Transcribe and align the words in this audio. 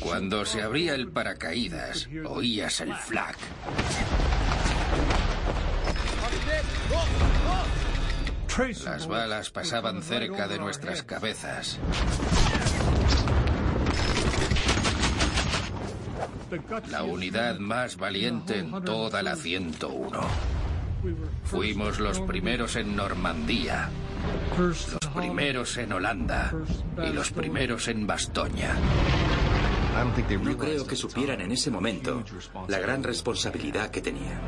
Cuando 0.00 0.44
se 0.44 0.62
abría 0.62 0.94
el 0.94 1.08
paracaídas, 1.08 2.08
oías 2.24 2.80
el 2.80 2.94
flak. 2.94 3.36
Las 8.84 9.06
balas 9.06 9.50
pasaban 9.50 10.02
cerca 10.02 10.48
de 10.48 10.58
nuestras 10.58 11.02
cabezas. 11.02 11.78
La 16.90 17.02
unidad 17.02 17.58
más 17.58 17.96
valiente 17.96 18.58
en 18.58 18.82
toda 18.82 19.22
la 19.22 19.36
101. 19.36 20.20
Fuimos 21.44 22.00
los 22.00 22.20
primeros 22.20 22.74
en 22.76 22.96
Normandía, 22.96 23.90
los 24.58 24.88
primeros 25.14 25.76
en 25.76 25.92
Holanda 25.92 26.52
y 27.04 27.12
los 27.12 27.30
primeros 27.30 27.86
en 27.88 28.06
Bastoña. 28.06 28.74
No 30.42 30.56
creo 30.56 30.86
que 30.86 30.96
supieran 30.96 31.40
en 31.40 31.52
ese 31.52 31.70
momento 31.70 32.22
la 32.68 32.78
gran 32.78 33.02
responsabilidad 33.02 33.90
que 33.90 34.00
tenían. 34.00 34.40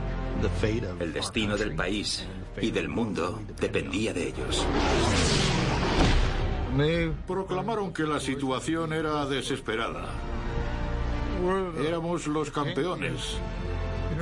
El 1.00 1.12
destino 1.12 1.56
del 1.56 1.74
país 1.74 2.26
y 2.60 2.70
del 2.70 2.88
mundo 2.88 3.40
dependía 3.60 4.12
de 4.12 4.28
ellos. 4.28 4.66
Proclamaron 7.26 7.92
que 7.92 8.04
la 8.04 8.20
situación 8.20 8.92
era 8.92 9.26
desesperada. 9.26 10.06
Éramos 11.84 12.26
los 12.26 12.50
campeones. 12.50 13.36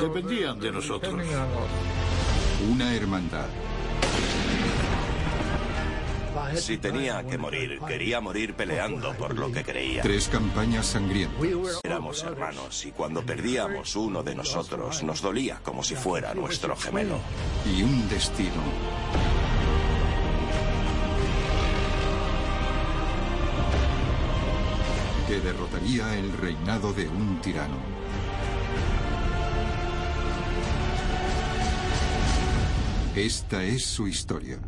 Dependían 0.00 0.58
de 0.58 0.72
nosotros. 0.72 1.14
Una 2.72 2.94
hermandad. 2.94 3.48
Si 6.56 6.78
tenía 6.78 7.22
que 7.24 7.38
morir, 7.38 7.80
quería 7.86 8.20
morir 8.20 8.54
peleando 8.54 9.14
por 9.14 9.36
lo 9.36 9.52
que 9.52 9.62
creía. 9.64 10.02
Tres 10.02 10.28
campañas 10.28 10.86
sangrientas. 10.86 11.80
Éramos 11.82 12.22
hermanos 12.22 12.84
y 12.86 12.92
cuando 12.92 13.22
perdíamos 13.22 13.96
uno 13.96 14.22
de 14.22 14.34
nosotros 14.34 15.02
nos 15.02 15.20
dolía 15.20 15.60
como 15.62 15.82
si 15.82 15.94
fuera 15.94 16.34
nuestro 16.34 16.76
gemelo. 16.76 17.18
Y 17.66 17.82
un 17.82 18.08
destino. 18.08 18.62
Que 25.26 25.40
derrotaría 25.40 26.18
el 26.18 26.32
reinado 26.32 26.92
de 26.92 27.08
un 27.08 27.40
tirano. 27.42 27.76
Esta 33.14 33.64
es 33.64 33.84
su 33.84 34.06
historia. 34.06 34.58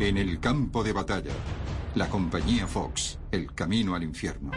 En 0.00 0.16
el 0.16 0.40
campo 0.40 0.82
de 0.82 0.94
batalla, 0.94 1.34
la 1.94 2.08
compañía 2.08 2.66
Fox, 2.66 3.18
el 3.30 3.52
camino 3.52 3.94
al 3.94 4.02
infierno. 4.02 4.50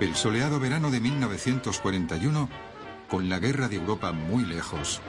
El 0.00 0.14
soleado 0.14 0.60
verano 0.60 0.92
de 0.92 1.00
1941, 1.00 2.48
con 3.08 3.28
la 3.28 3.40
guerra 3.40 3.66
de 3.66 3.76
Europa 3.76 4.12
muy 4.12 4.44
lejos, 4.44 5.00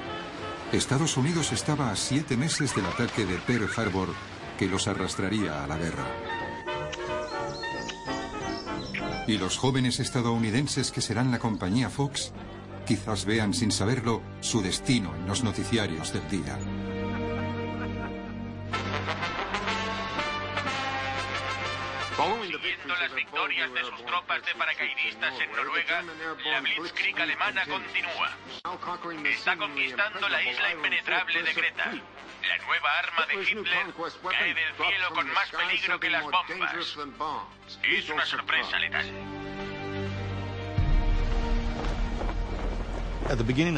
Estados 0.72 1.18
Unidos 1.18 1.52
estaba 1.52 1.92
a 1.92 1.96
siete 1.96 2.38
meses 2.38 2.76
del 2.76 2.88
ataque 2.88 3.24
de 3.28 3.38
Pearl 3.38 3.70
Harbor 3.78 4.10
que 4.58 4.68
los 4.68 4.88
arrastraría 4.88 5.64
a 5.64 5.68
la 5.68 5.78
guerra. 5.78 6.31
Y 9.32 9.38
los 9.38 9.58
jóvenes 9.58 10.02
estadounidenses 10.02 10.92
que 10.92 11.00
serán 11.00 11.32
la 11.32 11.40
compañía 11.40 11.90
Fox 11.90 12.34
quizás 12.86 13.24
vean 13.24 13.54
sin 13.54 13.72
saberlo 13.72 14.22
su 14.42 14.62
destino 14.62 15.16
en 15.16 15.26
los 15.26 15.42
noticiarios 15.42 16.12
del 16.12 16.30
día. 16.30 16.60
Siguiendo 22.46 22.94
las 22.96 23.16
victorias 23.16 23.74
de 23.74 23.80
sus 23.80 24.06
tropas 24.06 24.46
de 24.46 24.54
paracaidistas 24.56 25.40
en 25.40 25.52
Noruega, 25.54 26.04
la 26.52 26.60
Blitzkrieg 26.60 27.22
alemana 27.22 27.66
continúa. 27.68 28.36
Está 29.30 29.56
conquistando 29.56 30.28
la 30.28 30.44
isla 30.44 30.74
impenetrable 30.74 31.44
de 31.44 31.54
Creta. 31.54 31.92
La 32.52 32.66
nueva 32.66 32.90
arma 33.00 33.26
de 33.28 33.42
Hitler 33.44 33.94
cae 34.30 34.54
del 34.54 34.76
cielo 34.76 35.10
con 35.16 35.26
más 35.32 35.50
peligro 35.52 35.98
que 36.02 36.10
las 36.10 36.22
bombas. 36.22 36.98
Es 37.82 38.10
una 38.10 38.26
sorpresa 38.26 38.78
letal. 38.78 39.06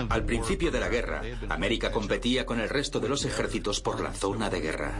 Al 0.09 0.25
principio 0.25 0.71
de 0.71 0.79
la 0.79 0.89
guerra, 0.89 1.21
América 1.49 1.91
competía 1.91 2.47
con 2.47 2.59
el 2.59 2.67
resto 2.67 2.99
de 2.99 3.09
los 3.09 3.25
ejércitos 3.25 3.79
por 3.79 4.01
la 4.01 4.11
zona 4.11 4.49
de 4.49 4.61
guerra. 4.61 4.99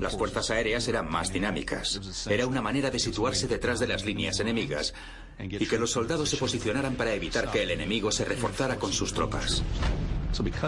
Las 0.00 0.16
fuerzas 0.16 0.50
aéreas 0.50 0.88
eran 0.88 1.08
más 1.08 1.32
dinámicas. 1.32 2.26
Era 2.28 2.48
una 2.48 2.60
manera 2.60 2.90
de 2.90 2.98
situarse 2.98 3.46
detrás 3.46 3.78
de 3.78 3.86
las 3.86 4.04
líneas 4.04 4.40
enemigas 4.40 4.94
y 5.38 5.66
que 5.66 5.78
los 5.78 5.92
soldados 5.92 6.28
se 6.28 6.38
posicionaran 6.38 6.96
para 6.96 7.12
evitar 7.14 7.52
que 7.52 7.62
el 7.62 7.70
enemigo 7.70 8.10
se 8.10 8.24
reforzara 8.24 8.76
con 8.76 8.92
sus 8.92 9.12
tropas. 9.12 9.62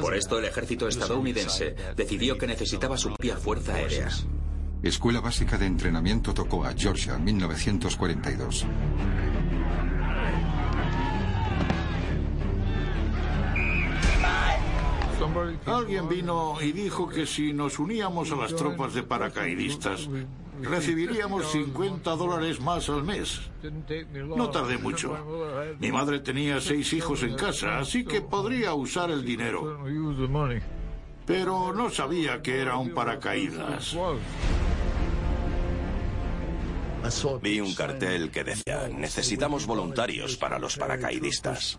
Por 0.00 0.14
esto 0.14 0.38
el 0.38 0.44
ejército 0.46 0.88
estadounidense 0.88 1.74
decidió 1.96 2.38
que 2.38 2.46
necesitaba 2.46 2.96
su 2.96 3.08
propia 3.08 3.36
fuerza 3.36 3.74
aérea. 3.74 4.08
Escuela 4.82 5.20
Básica 5.20 5.58
de 5.58 5.66
Entrenamiento 5.66 6.32
Tocoa, 6.32 6.72
Georgia, 6.76 7.18
1942. 7.18 8.66
Alguien 15.66 16.08
vino 16.08 16.56
y 16.60 16.72
dijo 16.72 17.08
que 17.08 17.26
si 17.26 17.52
nos 17.52 17.78
uníamos 17.78 18.32
a 18.32 18.36
las 18.36 18.54
tropas 18.54 18.94
de 18.94 19.02
paracaidistas, 19.02 20.08
recibiríamos 20.62 21.50
50 21.52 22.10
dólares 22.16 22.60
más 22.60 22.88
al 22.88 23.04
mes. 23.04 23.40
No 24.36 24.50
tardé 24.50 24.78
mucho. 24.78 25.16
Mi 25.78 25.92
madre 25.92 26.20
tenía 26.20 26.60
seis 26.60 26.92
hijos 26.92 27.22
en 27.22 27.34
casa, 27.34 27.78
así 27.78 28.04
que 28.04 28.20
podría 28.20 28.74
usar 28.74 29.10
el 29.10 29.24
dinero. 29.24 29.84
Pero 31.26 31.74
no 31.74 31.90
sabía 31.90 32.40
que 32.40 32.60
era 32.60 32.76
un 32.76 32.94
paracaídas. 32.94 33.96
Vi 37.42 37.60
un 37.60 37.74
cartel 37.74 38.30
que 38.30 38.44
decía, 38.44 38.88
necesitamos 38.88 39.66
voluntarios 39.66 40.36
para 40.36 40.58
los 40.58 40.76
paracaidistas. 40.76 41.78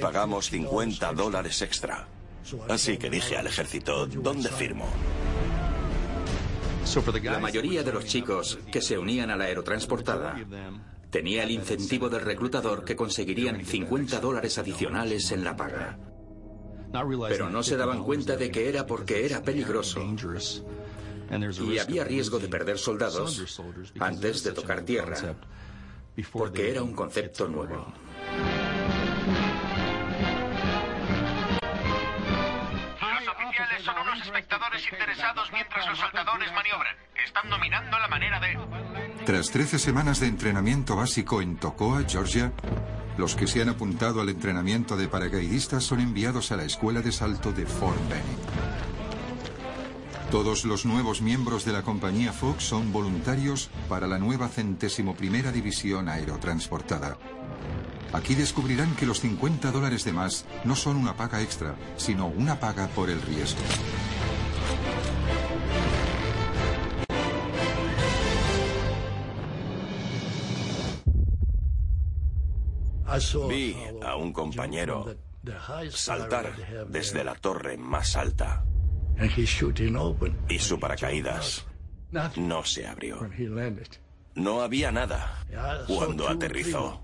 Pagamos 0.00 0.50
50 0.50 1.12
dólares 1.12 1.60
extra. 1.62 2.06
Así 2.68 2.96
que 2.96 3.10
dije 3.10 3.36
al 3.36 3.48
ejército, 3.48 4.06
¿dónde 4.06 4.48
firmo? 4.50 4.88
La 7.24 7.38
mayoría 7.40 7.82
de 7.82 7.92
los 7.92 8.04
chicos 8.04 8.58
que 8.70 8.80
se 8.80 8.96
unían 8.96 9.30
a 9.30 9.36
la 9.36 9.44
aerotransportada 9.44 10.36
tenía 11.10 11.42
el 11.42 11.50
incentivo 11.50 12.08
del 12.08 12.22
reclutador 12.22 12.84
que 12.84 12.94
conseguirían 12.94 13.64
50 13.64 14.20
dólares 14.20 14.58
adicionales 14.58 15.32
en 15.32 15.44
la 15.44 15.56
paga. 15.56 15.98
Pero 17.28 17.50
no 17.50 17.62
se 17.62 17.76
daban 17.76 18.04
cuenta 18.04 18.36
de 18.36 18.50
que 18.50 18.68
era 18.68 18.86
porque 18.86 19.24
era 19.24 19.42
peligroso 19.42 20.00
y 21.64 21.78
había 21.78 22.04
riesgo 22.04 22.38
de 22.38 22.48
perder 22.48 22.78
soldados 22.78 23.60
antes 23.98 24.44
de 24.44 24.52
tocar 24.52 24.82
tierra, 24.82 25.16
porque 26.32 26.70
era 26.70 26.82
un 26.82 26.92
concepto 26.92 27.48
nuevo. 27.48 27.92
Espectadores 34.46 34.82
interesados 34.92 35.48
mientras 35.52 35.88
los 35.88 35.98
saltadores 35.98 36.52
maniobran. 36.52 36.94
Están 37.24 37.50
dominando 37.50 37.98
la 37.98 38.06
manera 38.06 38.38
de... 38.38 38.56
Tras 39.24 39.50
13 39.50 39.80
semanas 39.80 40.20
de 40.20 40.28
entrenamiento 40.28 40.94
básico 40.94 41.42
en 41.42 41.56
Tocoa, 41.56 42.04
Georgia, 42.08 42.52
los 43.18 43.34
que 43.34 43.48
se 43.48 43.60
han 43.60 43.70
apuntado 43.70 44.20
al 44.20 44.28
entrenamiento 44.28 44.96
de 44.96 45.08
paracaidistas 45.08 45.82
son 45.82 45.98
enviados 45.98 46.52
a 46.52 46.56
la 46.56 46.62
escuela 46.62 47.00
de 47.02 47.10
salto 47.10 47.50
de 47.50 47.66
Fort 47.66 47.98
Benning. 48.08 48.38
Todos 50.30 50.64
los 50.64 50.86
nuevos 50.86 51.22
miembros 51.22 51.64
de 51.64 51.72
la 51.72 51.82
compañía 51.82 52.32
Fox 52.32 52.62
son 52.62 52.92
voluntarios 52.92 53.68
para 53.88 54.06
la 54.06 54.18
nueva 54.18 54.48
centésimo 54.48 55.16
primera 55.16 55.50
división 55.50 56.08
aerotransportada. 56.08 57.18
Aquí 58.12 58.36
descubrirán 58.36 58.94
que 58.94 59.06
los 59.06 59.20
50 59.20 59.72
dólares 59.72 60.04
de 60.04 60.12
más 60.12 60.44
no 60.64 60.76
son 60.76 60.96
una 60.96 61.16
paga 61.16 61.42
extra, 61.42 61.74
sino 61.96 62.26
una 62.26 62.60
paga 62.60 62.86
por 62.88 63.10
el 63.10 63.20
riesgo. 63.22 63.60
Vi 73.48 73.76
a 74.02 74.16
un 74.16 74.32
compañero 74.32 75.16
saltar 75.90 76.52
desde 76.88 77.24
la 77.24 77.34
torre 77.34 77.76
más 77.76 78.16
alta 78.16 78.64
y 80.48 80.58
su 80.58 80.78
paracaídas 80.78 81.66
no 82.36 82.64
se 82.64 82.86
abrió. 82.86 83.28
No 84.34 84.60
había 84.60 84.92
nada 84.92 85.44
cuando 85.86 86.28
aterrizó. 86.28 87.02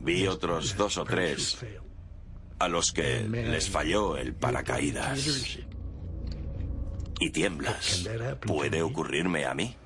Vi 0.00 0.26
otros 0.26 0.76
dos 0.76 0.98
o 0.98 1.04
tres 1.04 1.58
a 2.58 2.68
los 2.68 2.92
que 2.92 3.22
les 3.22 3.68
falló 3.68 4.16
el 4.16 4.34
paracaídas. 4.34 5.58
Y 7.18 7.30
tiemblas. 7.30 8.08
¿Puede 8.40 8.82
ocurrirme 8.82 9.44
a 9.44 9.54
mí? 9.54 9.76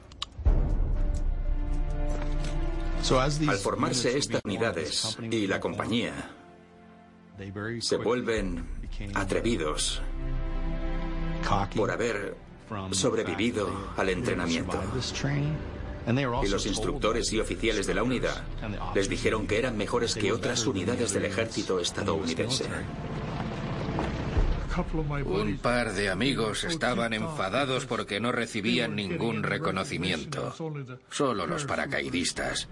Al 3.11 3.59
formarse 3.59 4.17
estas 4.17 4.41
unidades 4.45 5.19
y 5.31 5.47
la 5.47 5.61
compañía, 5.61 6.31
se 7.81 7.97
vuelven 7.97 8.65
atrevidos 9.15 10.01
por 11.77 11.91
haber 11.91 12.35
sobrevivido 12.93 13.69
al 13.99 14.09
entrenamiento. 14.09 14.81
Y 16.43 16.49
los 16.49 16.65
instructores 16.65 17.31
y 17.35 17.41
oficiales 17.41 17.87
de 17.87 17.95
la 17.95 18.03
unidad 18.03 18.43
les 18.95 19.09
dijeron 19.11 19.47
que 19.47 19.59
eran 19.59 19.77
mejores 19.77 20.15
que 20.15 20.33
otras 20.33 20.67
unidades 20.67 21.13
del 21.13 21.27
ejército 21.27 21.81
estadounidense. 21.81 22.65
Un 25.27 25.59
par 25.59 25.93
de 25.93 26.09
amigos 26.09 26.65
estaban 26.65 27.13
enfadados 27.13 27.85
porque 27.85 28.19
no 28.19 28.33
recibían 28.33 28.97
ningún 28.97 29.43
reconocimiento. 29.43 30.55
Solo 31.11 31.47
los 31.47 31.65
paracaidistas. 31.65 32.69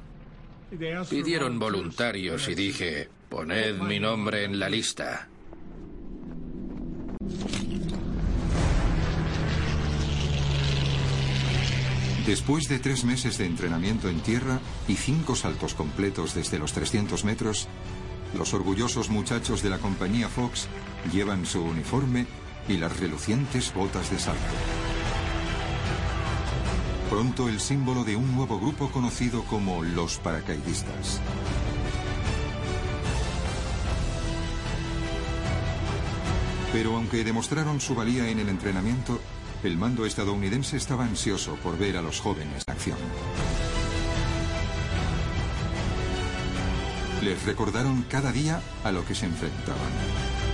Pidieron 1.11 1.59
voluntarios 1.59 2.49
y 2.49 2.55
dije, 2.55 3.09
poned 3.29 3.79
mi 3.81 4.01
nombre 4.01 4.45
en 4.45 4.59
la 4.59 4.71
lista. 4.71 5.29
Después 12.27 12.69
de 12.69 12.79
tres 12.79 13.05
meses 13.05 13.37
de 13.37 13.45
entrenamiento 13.45 14.09
en 14.09 14.21
tierra 14.21 14.61
y 14.89 14.95
cinco 14.95 15.37
saltos 15.37 15.75
completos 15.75 16.35
desde 16.35 16.59
los 16.59 16.73
300 16.73 17.25
metros, 17.27 17.69
los 18.39 18.55
orgullosos 18.55 19.11
muchachos 19.11 19.63
de 19.63 19.69
la 19.69 19.79
compañía 19.79 20.29
Fox 20.29 20.69
llevan 21.13 21.45
su 21.45 21.63
uniforme 21.63 22.27
y 22.67 22.79
las 22.79 22.99
relucientes 22.99 23.75
botas 23.75 24.11
de 24.11 24.19
salto. 24.19 24.82
Pronto 27.13 27.47
el 27.47 27.61
símbolo 27.61 28.05
de 28.05 28.17
un 28.17 28.35
nuevo 28.35 28.59
grupo 28.59 28.91
conocido 28.91 29.45
como 29.45 29.83
los 29.83 30.17
paracaidistas. 30.17 31.21
Pero 36.73 36.97
aunque 36.97 37.23
demostraron 37.23 37.83
su 37.83 37.95
valía 37.95 38.31
en 38.31 38.39
el 38.39 38.49
entrenamiento, 38.49 39.21
el 39.63 39.77
mando 39.77 40.07
estadounidense 40.07 40.79
estaba 40.79 41.05
ansioso 41.05 41.57
por 41.57 41.77
ver 41.77 41.99
a 41.99 42.03
los 42.03 42.19
jóvenes 42.19 42.65
en 42.67 42.73
acción. 42.73 42.99
Les 47.23 47.45
recordaron 47.45 48.07
cada 48.09 48.33
día 48.33 48.63
a 48.85 48.91
lo 48.91 49.05
que 49.05 49.15
se 49.15 49.27
enfrentaban. 49.27 50.52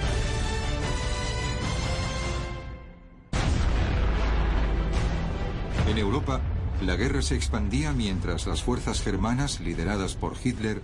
En 5.98 6.04
Europa, 6.04 6.40
la 6.80 6.94
guerra 6.94 7.22
se 7.22 7.34
expandía 7.34 7.92
mientras 7.92 8.46
las 8.46 8.62
fuerzas 8.62 9.02
germanas, 9.02 9.58
lideradas 9.58 10.14
por 10.14 10.36
Hitler, 10.40 10.80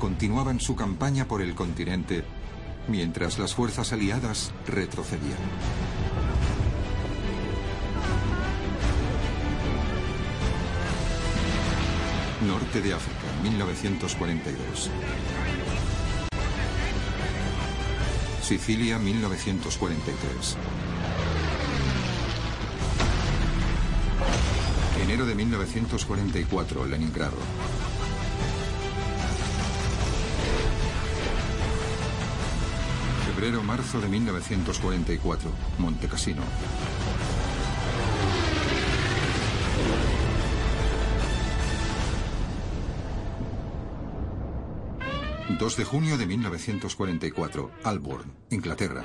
continuaban 0.00 0.58
su 0.58 0.74
campaña 0.74 1.28
por 1.28 1.40
el 1.40 1.54
continente, 1.54 2.24
mientras 2.88 3.38
las 3.38 3.54
fuerzas 3.54 3.92
aliadas 3.92 4.52
retrocedían. 4.66 5.38
Norte 12.44 12.80
de 12.80 12.92
África, 12.92 13.20
1942. 13.44 14.90
Sicilia, 18.42 18.98
1943. 18.98 20.56
Enero 25.06 25.24
de 25.24 25.36
1944, 25.36 26.84
Leningrado. 26.84 27.36
Febrero-marzo 33.24 34.00
de 34.00 34.08
1944, 34.08 35.52
Montecassino. 35.78 36.42
2 45.56 45.76
de 45.76 45.84
junio 45.84 46.18
de 46.18 46.26
1944, 46.26 47.70
Alborn, 47.84 48.32
Inglaterra. 48.50 49.04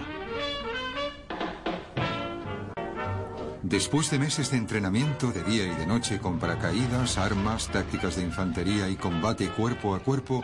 Después 3.72 4.12
de 4.12 4.20
meses 4.20 4.52
de 4.52 4.58
entrenamiento 4.58 5.32
de 5.32 5.44
día 5.44 5.64
y 5.64 5.74
de 5.74 5.88
noche 5.88 6.20
con 6.20 6.40
paracaídas, 6.40 7.18
armas, 7.18 7.70
tácticas 7.70 8.18
de 8.18 8.24
infantería 8.24 8.90
y 8.90 8.98
combate 8.98 9.48
cuerpo 9.48 9.96
a 9.96 10.00
cuerpo, 10.00 10.44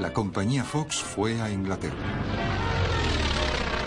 la 0.00 0.12
compañía 0.12 0.64
Fox 0.64 0.96
fue 0.96 1.40
a 1.40 1.48
Inglaterra. 1.48 1.94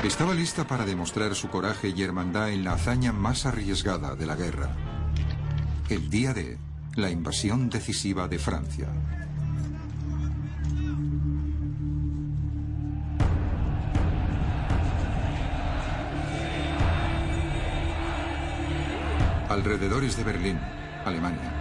Estaba 0.01 0.33
lista 0.33 0.65
para 0.65 0.85
demostrar 0.85 1.35
su 1.35 1.49
coraje 1.49 1.89
y 1.93 2.01
hermandad 2.01 2.51
en 2.51 2.63
la 2.63 2.71
hazaña 2.71 3.11
más 3.11 3.45
arriesgada 3.45 4.15
de 4.15 4.25
la 4.25 4.37
guerra. 4.37 4.73
El 5.89 6.09
día 6.09 6.33
de 6.33 6.57
la 6.95 7.09
invasión 7.09 7.69
decisiva 7.69 8.29
de 8.29 8.39
Francia. 8.39 8.87
Alrededores 19.59 20.15
de 20.15 20.23
Berlín, 20.23 20.57
Alemania. 21.03 21.51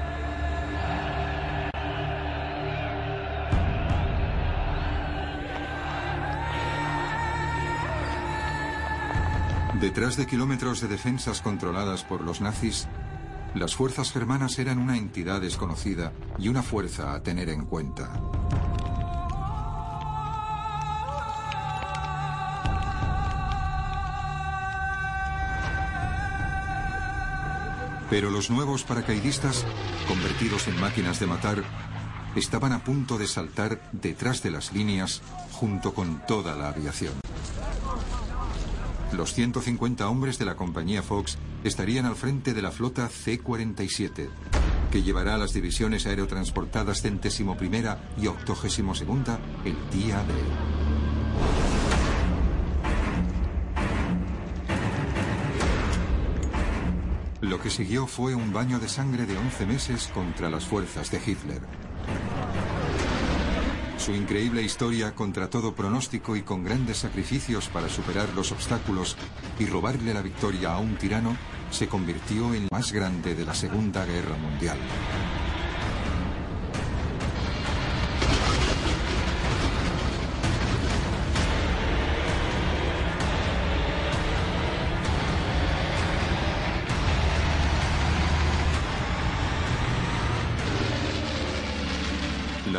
Detrás 9.81 10.17
de 10.17 10.29
kilómetros 10.29 10.81
de 10.81 10.87
defensas 10.87 11.41
controladas 11.41 12.05
por 12.05 12.21
los 12.21 12.41
nazis, 12.41 12.87
las 13.57 13.75
fuerzas 13.75 14.13
germanas 14.13 14.61
eran 14.61 14.79
una 14.79 14.97
entidad 14.97 15.41
desconocida 15.41 16.13
y 16.39 16.47
una 16.47 16.63
fuerza 16.63 17.15
a 17.15 17.23
tener 17.25 17.49
en 17.49 17.65
cuenta. 17.65 18.13
Pero 28.11 28.31
los 28.31 28.51
nuevos 28.51 28.85
paracaidistas, 28.85 29.65
convertidos 30.07 30.67
en 30.69 30.81
máquinas 30.81 31.21
de 31.21 31.27
matar, 31.27 31.63
estaban 32.35 32.73
a 32.73 32.85
punto 32.85 33.19
de 33.19 33.27
saltar 33.27 33.91
detrás 33.93 34.43
de 34.43 34.51
las 34.51 34.73
líneas 34.73 35.23
junto 35.53 35.93
con 35.93 36.25
toda 36.27 36.55
la 36.55 36.69
aviación. 36.69 37.13
Los 39.13 39.33
150 39.35 40.09
hombres 40.09 40.39
de 40.39 40.45
la 40.45 40.57
compañía 40.57 41.03
Fox 41.03 41.39
estarían 41.65 42.07
al 42.07 42.17
frente 42.17 42.55
de 42.55 42.63
la 42.63 42.71
flota 42.71 43.09
C-47, 43.09 44.29
que 44.91 45.03
llevará 45.03 45.35
a 45.35 45.39
las 45.39 45.53
divisiones 45.53 46.07
aerotransportadas 46.07 47.03
centésimo 47.03 47.57
primera 47.57 48.11
y 48.21 48.27
octogésimo 48.27 48.95
segunda 48.95 49.39
el 49.65 49.77
día 49.91 50.23
de 50.25 50.88
Lo 57.49 57.59
que 57.59 57.71
siguió 57.71 58.07
fue 58.07 58.35
un 58.35 58.53
baño 58.53 58.79
de 58.79 58.91
sangre 58.91 59.25
de 59.25 59.39
11 59.39 59.65
meses 59.65 60.09
contra 60.13 60.51
las 60.51 60.67
fuerzas 60.67 61.11
de 61.11 61.17
Hitler. 61.17 61.63
Su 63.97 64.13
increíble 64.13 64.61
historia 64.63 65.15
contra 65.15 65.49
todo 65.49 65.75
pronóstico 65.75 66.37
y 66.37 66.43
con 66.43 66.63
grandes 66.63 66.99
sacrificios 66.99 67.69
para 67.69 67.89
superar 67.89 68.29
los 68.35 68.53
obstáculos 68.53 69.17
y 69.59 69.65
robarle 69.65 70.13
la 70.13 70.21
victoria 70.21 70.75
a 70.75 70.79
un 70.79 70.97
tirano 70.97 71.39
se 71.71 71.89
convirtió 71.89 72.53
en 72.53 72.65
la 72.65 72.69
más 72.71 72.93
grande 72.93 73.35
de 73.35 73.47
la 73.47 73.55
Segunda 73.55 74.05
Guerra 74.05 74.37
Mundial. 74.37 74.79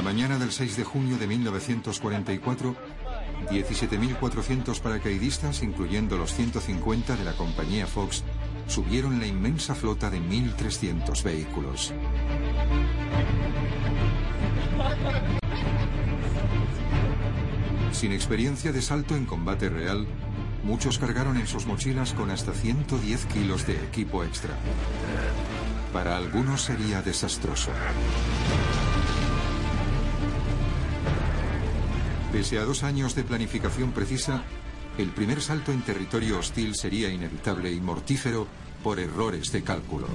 Mañana 0.02 0.38
del 0.38 0.52
6 0.52 0.78
de 0.78 0.84
junio 0.84 1.18
de 1.18 1.28
1944, 1.28 2.76
17.400 3.50 4.80
paracaidistas, 4.80 5.64
incluyendo 5.64 6.18
los 6.18 6.34
150 6.34 7.16
de 7.16 7.24
la 7.24 7.34
compañía 7.34 7.88
Fox, 7.88 8.24
subieron 8.68 9.20
la 9.20 9.28
inmensa 9.28 9.76
flota 9.76 10.10
de 10.10 10.20
1.300 10.22 11.24
vehículos. 11.24 11.94
Sin 17.92 18.12
experiencia 18.12 18.72
de 18.72 18.82
salto 18.82 19.16
en 19.16 19.26
combate 19.26 19.70
real, 19.70 20.08
muchos 20.64 21.00
cargaron 21.00 21.38
en 21.38 21.48
sus 21.48 21.66
mochilas 21.66 22.14
con 22.14 22.30
hasta 22.30 22.54
110 22.54 23.26
kilos 23.26 23.66
de 23.68 23.74
equipo 23.84 24.24
extra. 24.24 24.56
Para 25.92 26.16
algunos 26.16 26.62
sería 26.62 27.02
desastroso. 27.02 27.72
Pese 32.40 32.58
a 32.58 32.64
dos 32.64 32.84
años 32.84 33.16
de 33.16 33.26
planificación 33.26 33.92
precisa, 33.92 34.44
el 34.98 35.10
primer 35.10 35.42
salto 35.42 35.74
en 35.74 35.82
territorio 35.82 36.40
hostil 36.40 36.74
sería 36.74 37.10
inevitable 37.10 37.70
y 37.70 37.82
mortífero 37.82 38.48
por 38.82 38.98
errores 38.98 39.52
de 39.52 39.62
cálculo. 39.62 40.08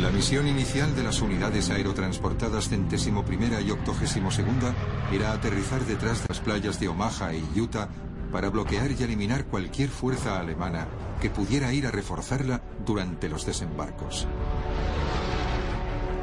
La 0.00 0.08
misión 0.08 0.48
inicial 0.48 0.96
de 0.96 1.02
las 1.02 1.20
unidades 1.20 1.68
aerotransportadas 1.68 2.70
centésimo 2.70 3.26
primera 3.26 3.60
y 3.60 3.70
octogésimo 3.70 4.30
segunda 4.30 4.74
era 5.12 5.32
aterrizar 5.32 5.84
detrás 5.84 6.22
de 6.22 6.28
las 6.30 6.40
playas 6.40 6.80
de 6.80 6.88
Omaha 6.88 7.34
y 7.34 7.60
Utah 7.60 7.90
para 8.32 8.48
bloquear 8.48 8.90
y 8.92 9.02
eliminar 9.02 9.44
cualquier 9.44 9.90
fuerza 9.90 10.40
alemana 10.40 10.88
que 11.20 11.28
pudiera 11.28 11.74
ir 11.74 11.86
a 11.86 11.90
reforzarla 11.90 12.62
durante 12.86 13.28
los 13.28 13.44
desembarcos. 13.44 14.26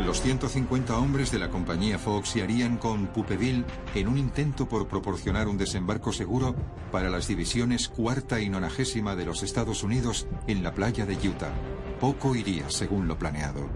Los 0.06 0.22
150 0.22 0.98
hombres 0.98 1.32
de 1.32 1.40
la 1.40 1.50
compañía 1.50 1.98
Fox 1.98 2.30
se 2.30 2.44
harían 2.44 2.78
con 2.78 3.08
Pupeville 3.08 3.64
en 3.96 4.08
un 4.10 4.18
intento 4.18 4.68
por 4.68 4.88
proporcionar 4.88 5.48
un 5.48 5.58
desembarco 5.58 6.12
seguro 6.12 6.56
para 6.92 7.10
las 7.10 7.28
divisiones 7.28 7.88
cuarta 7.88 8.42
y 8.42 8.50
nonagésima 8.50 9.16
de 9.16 9.26
los 9.26 9.44
Estados 9.44 9.82
Unidos 9.82 10.28
en 10.46 10.62
la 10.62 10.74
playa 10.74 11.06
de 11.06 11.16
Utah. 11.16 11.54
Poco 12.02 12.36
iría 12.36 12.70
según 12.70 13.08
lo 13.08 13.18
planeado. 13.18 13.70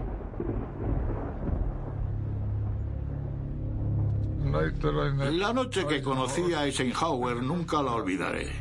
La 5.32 5.52
noche 5.54 5.86
que 5.86 6.02
conocí 6.02 6.52
a 6.52 6.66
Eisenhower 6.66 7.42
nunca 7.42 7.82
la 7.82 7.92
olvidaré. 7.92 8.52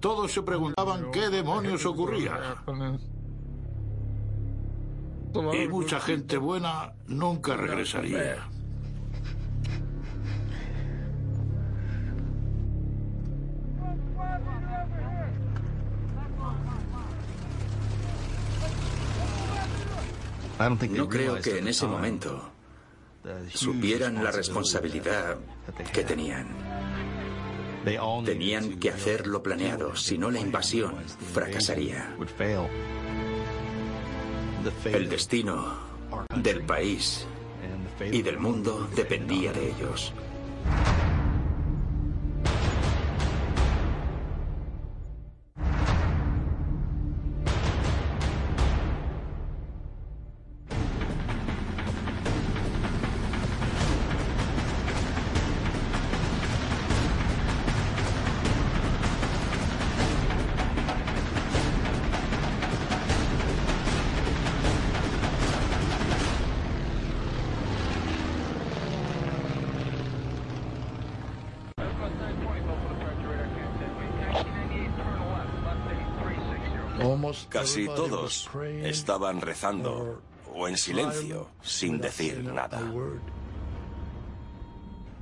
Todos 0.00 0.32
se 0.32 0.42
preguntaban 0.42 1.10
qué 1.12 1.30
demonios 1.30 1.86
ocurría. 1.86 2.62
Y 5.34 5.68
mucha 5.68 5.98
gente 5.98 6.36
buena 6.36 6.92
nunca 7.08 7.56
regresaría. 7.56 8.48
No 20.90 21.08
creo 21.08 21.40
que 21.40 21.58
en 21.58 21.68
ese 21.68 21.86
momento 21.86 22.50
supieran 23.52 24.22
la 24.22 24.30
responsabilidad 24.30 25.36
que 25.92 26.04
tenían. 26.04 26.46
Tenían 28.24 28.78
que 28.78 28.90
hacer 28.90 29.26
lo 29.26 29.42
planeado, 29.42 29.96
si 29.96 30.16
no 30.16 30.30
la 30.30 30.38
invasión 30.38 30.94
fracasaría. 31.32 32.14
El 34.84 35.08
destino 35.08 35.76
del 36.36 36.62
país 36.62 37.26
y 38.10 38.22
del 38.22 38.38
mundo 38.38 38.88
dependía 38.94 39.52
de 39.52 39.70
ellos. 39.70 40.12
Casi 77.64 77.86
todos 77.86 78.50
estaban 78.82 79.40
rezando 79.40 80.20
o 80.52 80.68
en 80.68 80.76
silencio, 80.76 81.48
sin 81.62 81.98
decir 81.98 82.44
nada. 82.44 82.78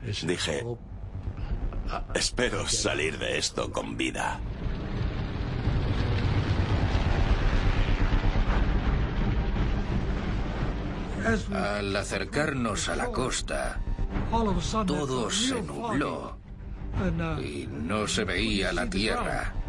Dije, 0.03 0.67
espero 2.17 2.67
salir 2.67 3.17
de 3.17 3.39
esto 3.39 3.71
con 3.71 3.97
vida. 3.97 4.41
Al 11.55 11.95
acercarnos 11.95 12.89
a 12.89 12.97
la 12.97 13.07
costa, 13.13 13.81
todo 14.85 15.31
se 15.31 15.63
nubló 15.63 16.37
y 17.41 17.69
no 17.69 18.09
se 18.09 18.25
veía 18.25 18.73
la 18.73 18.91
tierra. 18.91 19.62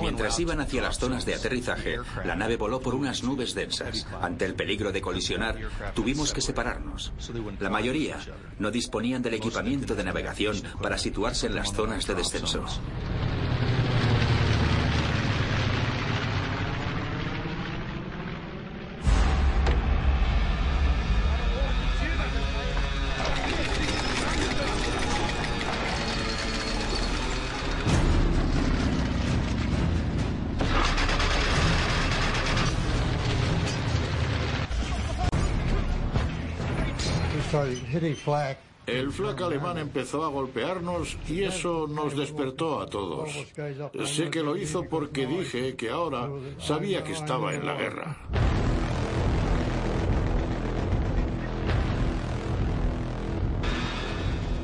Mientras 0.00 0.38
iban 0.40 0.60
hacia 0.60 0.82
las 0.82 0.98
zonas 0.98 1.24
de 1.24 1.34
aterrizaje, 1.34 1.98
la 2.24 2.34
nave 2.34 2.56
voló 2.56 2.80
por 2.80 2.94
unas 2.94 3.22
nubes 3.22 3.54
densas. 3.54 4.06
Ante 4.20 4.44
el 4.44 4.54
peligro 4.54 4.92
de 4.92 5.00
colisionar, 5.00 5.56
tuvimos 5.94 6.32
que 6.32 6.40
separarnos. 6.40 7.12
La 7.60 7.70
mayoría 7.70 8.18
no 8.58 8.70
disponían 8.70 9.22
del 9.22 9.34
equipamiento 9.34 9.94
de 9.94 10.04
navegación 10.04 10.60
para 10.82 10.98
situarse 10.98 11.46
en 11.46 11.54
las 11.54 11.72
zonas 11.72 12.06
de 12.06 12.14
descenso. 12.14 12.64
El 38.86 39.10
flak 39.10 39.40
alemán 39.40 39.78
empezó 39.78 40.24
a 40.24 40.28
golpearnos 40.28 41.16
y 41.28 41.42
eso 41.42 41.88
nos 41.88 42.16
despertó 42.16 42.80
a 42.80 42.86
todos. 42.86 43.30
Sé 44.04 44.30
que 44.30 44.42
lo 44.42 44.56
hizo 44.56 44.84
porque 44.84 45.26
dije 45.26 45.74
que 45.74 45.90
ahora 45.90 46.28
sabía 46.60 47.02
que 47.02 47.12
estaba 47.12 47.54
en 47.54 47.66
la 47.66 47.74
guerra. 47.74 48.16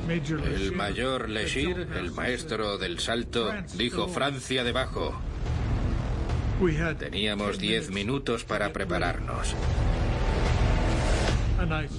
El 0.09 0.73
mayor 0.73 1.28
Lechir, 1.28 1.88
el 1.97 2.12
maestro 2.12 2.76
del 2.76 3.00
salto, 3.00 3.50
dijo 3.75 4.09
Francia 4.09 4.62
debajo. 4.62 5.18
Teníamos 6.99 7.59
diez 7.59 7.90
minutos 7.90 8.44
para 8.44 8.73
prepararnos. 8.73 9.56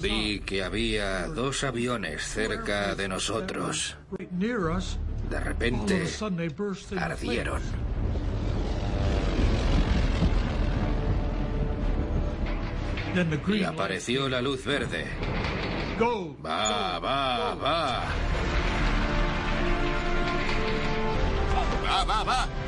Vi 0.01 0.39
que 0.39 0.63
había 0.63 1.27
dos 1.27 1.63
aviones 1.63 2.24
cerca 2.24 2.96
de 2.96 3.08
nosotros. 3.08 3.96
De 5.29 5.39
repente 5.39 6.08
ardieron. 6.98 7.62
Y 13.48 13.63
apareció 13.63 14.27
la 14.27 14.41
luz 14.41 14.65
verde. 14.65 15.05
Va, 16.43 17.00
va, 17.00 17.55
va. 17.55 18.03
¡Va, 21.86 22.03
va, 22.03 22.24
va! 22.24 22.62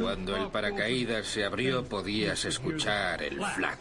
Cuando 0.00 0.36
el 0.36 0.48
paracaídas 0.48 1.26
se 1.26 1.44
abrió 1.44 1.84
podías 1.84 2.44
escuchar 2.44 3.22
el 3.22 3.36
flak. 3.44 3.78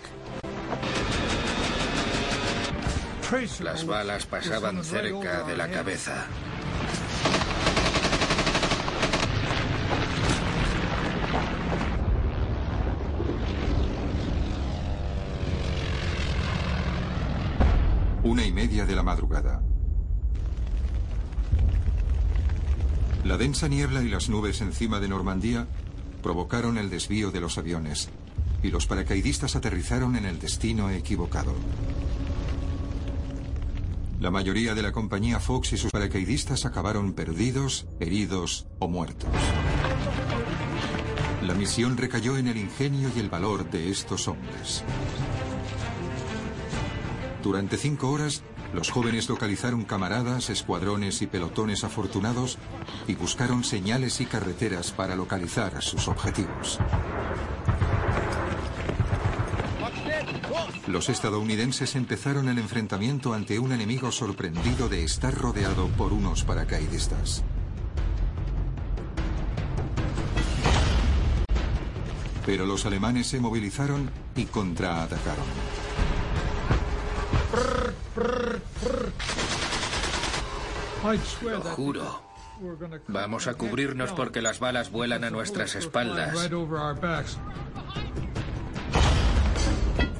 Las 3.62 3.86
balas 3.86 4.25
pasaban 4.25 4.84
cerca 4.84 5.44
de 5.44 5.56
la 5.56 5.70
cabeza. 5.70 6.27
Una 18.24 18.46
y 18.46 18.51
media 18.51 18.86
de 18.86 18.96
la 18.96 19.03
madrugada. 19.03 19.62
La 23.27 23.38
densa 23.38 23.67
niebla 23.67 24.03
y 24.03 24.07
las 24.07 24.29
nubes 24.29 24.62
encima 24.62 25.01
de 25.01 25.10
Normandía 25.10 25.67
provocaron 26.24 26.77
el 26.77 26.89
desvío 26.89 27.29
de 27.29 27.41
los 27.41 27.57
aviones 27.57 28.07
y 28.63 28.69
los 28.69 28.88
paracaidistas 28.88 29.57
aterrizaron 29.57 30.15
en 30.15 30.24
el 30.24 30.39
destino 30.39 30.89
equivocado. 30.89 31.53
La 34.22 34.31
mayoría 34.31 34.75
de 34.75 34.81
la 34.81 34.93
compañía 34.93 35.41
Fox 35.41 35.74
y 35.74 35.77
sus 35.77 35.91
paracaidistas 35.91 36.65
acabaron 36.65 37.12
perdidos, 37.12 37.86
heridos 38.00 38.65
o 38.79 38.88
muertos. 38.88 39.29
La 41.46 41.53
misión 41.53 41.98
recayó 41.98 42.38
en 42.38 42.48
el 42.48 42.55
ingenio 42.55 43.12
y 43.13 43.19
el 43.19 43.29
valor 43.29 43.69
de 43.69 43.89
estos 43.89 44.29
hombres. 44.29 44.86
Durante 47.43 47.75
cinco 47.75 48.10
horas, 48.10 48.41
los 48.74 48.92
jóvenes 48.92 49.30
localizaron 49.30 49.84
camaradas, 49.84 50.50
escuadrones 50.50 51.22
y 51.22 51.28
pelotones 51.28 51.84
afortunados 51.84 52.58
y 53.08 53.16
buscaron 53.16 53.64
señales 53.64 54.22
y 54.22 54.26
carreteras 54.26 54.92
para 54.92 55.16
localizar 55.16 55.82
sus 55.82 56.08
objetivos. 56.08 56.80
Los 60.88 61.10
estadounidenses 61.10 61.96
empezaron 61.96 62.48
el 62.48 62.60
enfrentamiento 62.60 63.34
ante 63.34 63.60
un 63.60 63.74
enemigo 63.74 64.12
sorprendido 64.12 64.88
de 64.88 65.04
estar 65.04 65.34
rodeado 65.34 65.88
por 65.90 66.14
unos 66.14 66.46
paracaidistas. 66.46 67.44
Pero 72.46 72.66
los 72.66 72.86
alemanes 72.86 73.28
se 73.28 73.42
movilizaron 73.42 74.10
y 74.38 74.46
contraatacaron. 74.46 75.87
Lo 81.42 81.62
juro. 81.62 82.22
Vamos 83.08 83.48
a 83.48 83.54
cubrirnos 83.54 84.12
porque 84.12 84.42
las 84.42 84.60
balas 84.60 84.92
vuelan 84.92 85.24
a 85.24 85.30
nuestras 85.30 85.76
espaldas. 85.76 86.34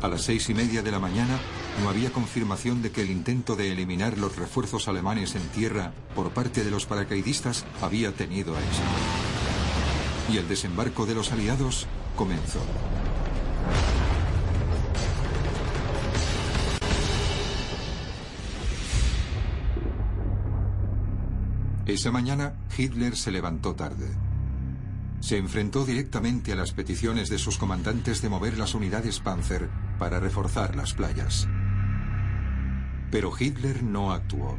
A 0.01 0.08
las 0.08 0.22
seis 0.22 0.50
y 0.50 0.53
media 0.53 0.82
de 0.84 0.91
la 0.91 1.00
mañana 1.00 1.39
no 1.82 1.89
había 1.89 2.12
confirmación 2.12 2.82
de 2.82 2.91
que 2.91 3.01
el 3.01 3.10
intento 3.10 3.56
de 3.56 3.72
eliminar 3.72 4.17
los 4.17 4.36
refuerzos 4.36 4.88
alemanes 4.88 5.36
en 5.36 5.41
tierra 5.50 5.91
por 6.15 6.32
parte 6.32 6.63
de 6.63 6.72
los 6.72 6.86
paracaidistas 6.86 7.65
había 7.82 8.12
tenido 8.12 8.53
éxito. 8.58 8.88
Y 10.32 10.38
el 10.38 10.48
desembarco 10.48 11.06
de 11.06 11.15
los 11.15 11.32
aliados 11.32 11.88
comenzó. 12.15 12.62
Esa 21.88 22.12
mañana 22.12 22.53
Hitler 22.77 23.15
se 23.15 23.32
levantó 23.32 23.74
tarde. 23.74 24.10
Se 25.22 25.38
enfrentó 25.38 25.86
directamente 25.86 26.51
a 26.51 26.58
las 26.58 26.74
peticiones 26.74 27.29
de 27.29 27.38
sus 27.38 27.58
comandantes 27.58 28.22
de 28.22 28.27
mover 28.27 28.58
las 28.58 28.75
unidades 28.75 29.22
Panzer 29.22 29.70
para 29.98 30.20
reforzar 30.20 30.75
las 30.75 30.94
playas. 30.94 31.48
Pero 33.10 33.32
Hitler 33.39 33.84
no 33.84 34.12
actuó. 34.12 34.58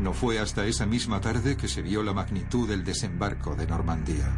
No 0.00 0.12
fue 0.12 0.40
hasta 0.40 0.66
esa 0.66 0.84
misma 0.84 1.20
tarde 1.20 1.56
que 1.56 1.68
se 1.68 1.80
vio 1.80 2.02
la 2.02 2.12
magnitud 2.12 2.68
del 2.68 2.82
desembarco 2.82 3.54
de 3.54 3.68
Normandía. 3.68 4.32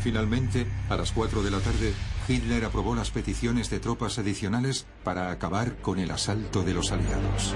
Finalmente, 0.00 0.66
a 0.88 0.96
las 0.96 1.12
4 1.12 1.42
de 1.42 1.50
la 1.50 1.58
tarde, 1.60 1.92
Hitler 2.26 2.64
aprobó 2.64 2.94
las 2.94 3.10
peticiones 3.10 3.68
de 3.68 3.78
tropas 3.78 4.18
adicionales 4.18 4.86
para 5.04 5.30
acabar 5.30 5.76
con 5.82 5.98
el 5.98 6.10
asalto 6.10 6.62
de 6.62 6.72
los 6.72 6.92
aliados. 6.92 7.54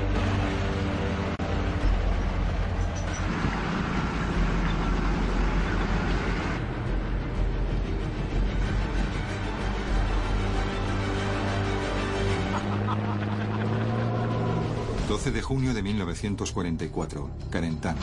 12 15.23 15.31
de 15.31 15.43
junio 15.43 15.73
de 15.73 15.85
1944, 15.85 17.31
Carentan. 17.49 17.95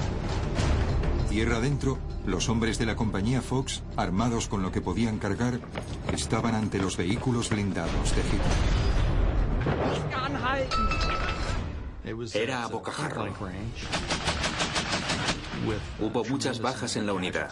Tierra 1.28 1.58
adentro, 1.58 2.00
los 2.26 2.48
hombres 2.48 2.80
de 2.80 2.86
la 2.86 2.96
compañía 2.96 3.42
Fox, 3.42 3.84
armados 3.98 4.48
con 4.48 4.62
lo 4.62 4.72
que 4.72 4.80
podían 4.80 5.20
cargar, 5.20 5.60
estaban 6.14 6.56
ante 6.56 6.80
los 6.80 6.96
vehículos 6.96 7.50
blindados 7.50 8.16
de 8.16 8.22
Hitler. 8.22 8.40
Era 12.42 12.64
a 12.64 12.68
bocajarro. 12.68 13.28
Hubo 16.00 16.24
muchas 16.24 16.62
bajas 16.62 16.96
en 16.96 17.06
la 17.06 17.12
unidad. 17.12 17.52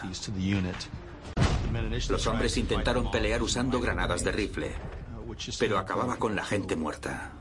Los 2.10 2.28
hombres 2.28 2.56
intentaron 2.56 3.12
pelear 3.12 3.44
usando 3.44 3.82
granadas 3.82 4.24
de 4.24 4.32
rifle, 4.32 4.74
pero 5.60 5.78
acababa 5.78 6.16
con 6.16 6.38
la 6.38 6.46
gente 6.46 6.78
muerta. 6.78 7.34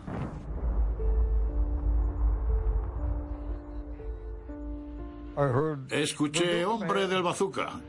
Escuché 5.91 6.65
hombre 6.65 7.07
del 7.07 7.23
bazooka. 7.23 7.81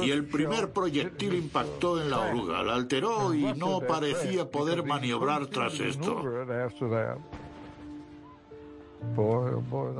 Y 0.00 0.10
el 0.10 0.24
primer 0.26 0.72
proyectil 0.72 1.34
impactó 1.34 2.00
en 2.00 2.10
la 2.10 2.20
oruga, 2.20 2.62
la 2.62 2.74
alteró 2.74 3.34
y 3.34 3.44
no 3.54 3.80
parecía 3.80 4.50
poder 4.50 4.84
maniobrar 4.84 5.46
tras 5.48 5.78
esto. 5.80 6.22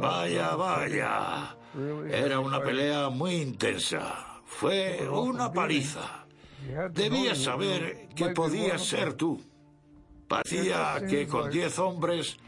Vaya, 0.01 0.57
vaya. 0.57 1.57
Era 2.11 2.41
una 2.41 2.63
pelea 2.63 3.11
muy 3.11 3.35
intensa. 3.35 4.41
Fue 4.47 5.07
una 5.11 5.53
paliza. 5.53 6.25
Debías 6.93 7.39
saber 7.39 8.09
que 8.17 8.31
podías 8.31 8.83
ser 8.85 9.13
tú. 9.15 9.41
Parecía 10.27 11.01
que 11.09 11.27
con 11.27 11.51
diez 11.51 11.79
hombres 11.79 12.39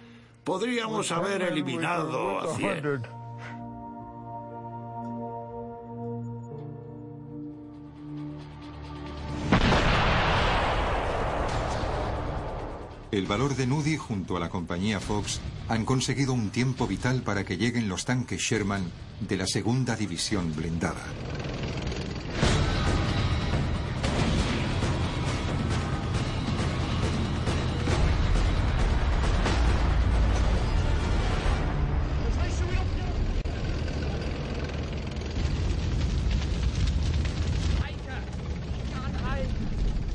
podríamos 0.44 1.12
haber 1.12 1.42
eliminado 1.42 2.40
a 2.40 2.54
cien. 2.56 3.19
El 13.12 13.26
valor 13.26 13.56
de 13.56 13.66
Nudie 13.66 13.98
junto 13.98 14.36
a 14.36 14.40
la 14.40 14.50
compañía 14.50 15.00
Fox 15.00 15.40
han 15.68 15.84
conseguido 15.84 16.32
un 16.32 16.50
tiempo 16.50 16.86
vital 16.86 17.22
para 17.22 17.44
que 17.44 17.56
lleguen 17.56 17.88
los 17.88 18.04
tanques 18.04 18.40
Sherman 18.40 18.84
de 19.18 19.36
la 19.36 19.48
segunda 19.48 19.96
división 19.96 20.54
blindada. 20.54 21.04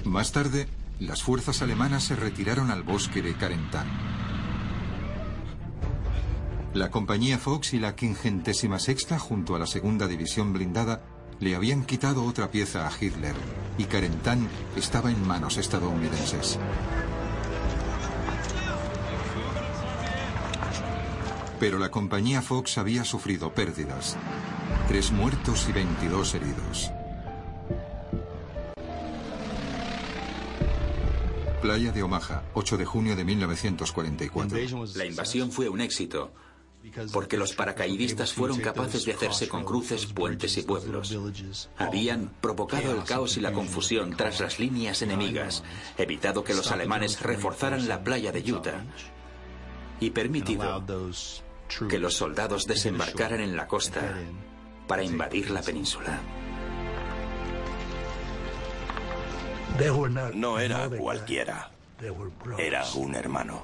Más 0.05 0.31
tarde, 0.31 0.69
las 0.99 1.23
fuerzas 1.23 1.61
alemanas 1.61 2.03
se 2.03 2.15
retiraron 2.15 2.71
al 2.71 2.83
bosque 2.83 3.21
de 3.21 3.35
Carentan. 3.35 3.87
La 6.73 6.89
compañía 6.89 7.37
Fox 7.37 7.73
y 7.73 7.79
la 7.79 7.95
quingentésima 7.95 8.79
sexta, 8.79 9.19
junto 9.19 9.55
a 9.55 9.59
la 9.59 9.67
segunda 9.67 10.07
división 10.07 10.53
blindada, 10.53 11.03
le 11.39 11.55
habían 11.55 11.83
quitado 11.83 12.23
otra 12.23 12.49
pieza 12.49 12.87
a 12.87 12.91
Hitler 12.91 13.35
y 13.77 13.85
Carentan 13.85 14.47
estaba 14.75 15.11
en 15.11 15.25
manos 15.27 15.57
estadounidenses. 15.57 16.59
Pero 21.59 21.79
la 21.79 21.89
compañía 21.91 22.41
Fox 22.41 22.77
había 22.77 23.05
sufrido 23.05 23.53
pérdidas. 23.53 24.17
Tres 24.87 25.11
muertos 25.11 25.67
y 25.69 25.71
22 25.71 26.35
heridos. 26.35 26.91
Playa 31.65 31.91
de 31.91 32.03
Omaha, 32.03 32.43
8 32.53 32.77
de 32.77 32.85
junio 32.85 33.15
de 33.15 33.23
1944. 33.23 34.85
La 34.93 35.05
invasión 35.05 35.51
fue 35.51 35.67
un 35.67 35.81
éxito, 35.81 36.31
porque 37.11 37.37
los 37.37 37.53
paracaidistas 37.53 38.33
fueron 38.33 38.59
capaces 38.59 39.03
de 39.03 39.13
hacerse 39.13 39.47
con 39.47 39.63
cruces, 39.63 40.05
puentes 40.05 40.55
y 40.57 40.61
pueblos. 40.61 41.17
Habían 41.77 42.31
provocado 42.39 42.91
el 42.95 43.03
caos 43.03 43.37
y 43.37 43.41
la 43.41 43.51
confusión 43.51 44.15
tras 44.15 44.41
las 44.41 44.59
líneas 44.59 45.01
enemigas, 45.01 45.63
evitado 45.97 46.43
que 46.43 46.53
los 46.53 46.71
alemanes 46.71 47.19
reforzaran 47.21 47.87
la 47.87 48.03
playa 48.03 48.31
de 48.31 48.53
Utah 48.53 48.85
y 49.99 50.11
permitido 50.11 50.83
que 51.89 51.97
los 51.97 52.13
soldados 52.13 52.67
desembarcaran 52.67 53.41
en 53.41 53.57
la 53.57 53.67
costa 53.67 54.13
para 54.87 55.03
invadir 55.03 55.49
la 55.49 55.63
península. 55.63 56.19
No 60.33 60.59
era 60.59 60.89
cualquiera. 60.89 61.71
Era 62.57 62.85
un 62.95 63.15
hermano. 63.15 63.63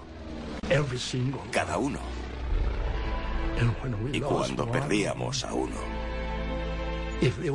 Cada 1.52 1.78
uno. 1.78 2.00
Y 4.12 4.20
cuando 4.20 4.72
perdíamos 4.72 5.44
a 5.44 5.54
uno, 5.54 5.76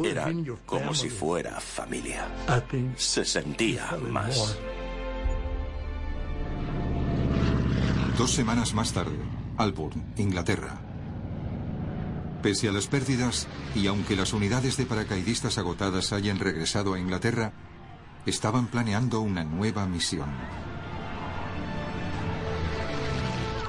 era 0.04 0.30
como 0.64 0.94
si 0.94 1.10
fuera 1.10 1.60
familia. 1.60 2.28
Se 2.96 3.24
sentía 3.24 3.96
más. 4.10 4.58
Dos 8.16 8.30
semanas 8.30 8.72
más 8.74 8.92
tarde, 8.92 9.18
Alburn, 9.58 10.02
Inglaterra. 10.16 10.78
Pese 12.42 12.68
a 12.68 12.72
las 12.72 12.86
pérdidas, 12.86 13.48
y 13.74 13.88
aunque 13.88 14.16
las 14.16 14.32
unidades 14.32 14.76
de 14.76 14.86
paracaidistas 14.86 15.58
agotadas 15.58 16.12
hayan 16.12 16.38
regresado 16.38 16.94
a 16.94 16.98
Inglaterra, 16.98 17.52
estaban 18.26 18.66
planeando 18.66 19.20
una 19.20 19.44
nueva 19.44 19.86
misión. 19.86 20.28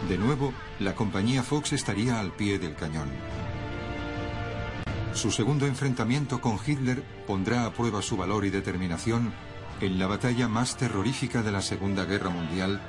De 0.10 0.18
nuevo, 0.18 0.54
la 0.80 0.96
compañía 0.96 1.44
Fox 1.44 1.74
estaría 1.74 2.20
al 2.20 2.32
pie 2.32 2.60
del 2.60 2.76
cañón. 2.76 3.10
Su 5.14 5.32
segundo 5.32 5.66
enfrentamiento 5.66 6.40
con 6.42 6.60
Hitler 6.64 7.04
pondrá 7.26 7.66
a 7.66 7.74
prueba 7.74 8.02
su 8.02 8.18
valor 8.18 8.46
y 8.46 8.50
determinación 8.50 9.34
en 9.82 10.00
la 10.00 10.08
batalla 10.08 10.48
más 10.48 10.78
terrorífica 10.78 11.42
de 11.42 11.52
la 11.52 11.62
Segunda 11.62 12.06
Guerra 12.06 12.30
Mundial, 12.30 12.82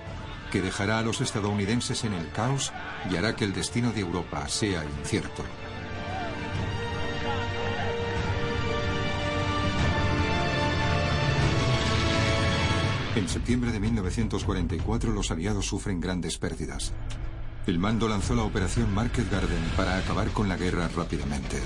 que 0.53 0.63
dejará 0.63 0.99
a 0.99 1.03
los 1.03 1.21
estadounidenses 1.21 2.05
en 2.05 2.15
el 2.15 2.31
caos 2.31 2.73
y 3.11 3.17
hará 3.17 3.35
que 3.35 3.45
el 3.45 3.53
destino 3.53 3.93
de 3.93 4.01
Europa 4.01 4.49
sea 4.49 4.85
incierto. 4.85 5.43
En 13.19 13.29
septiembre 13.29 13.73
de 13.73 13.81
1944 13.81 15.13
los 15.13 15.33
aliados 15.33 15.67
sufren 15.67 16.01
grandes 16.01 16.39
pérdidas. 16.39 16.93
El 17.67 17.81
mando 17.81 18.07
lanzó 18.07 18.37
la 18.37 18.45
operación 18.45 18.95
Market 18.95 19.29
Garden 19.29 19.73
para 19.77 19.99
acabar 19.99 20.29
con 20.29 20.49
la 20.49 20.57
guerra 20.57 20.87
rápidamente. 20.95 21.61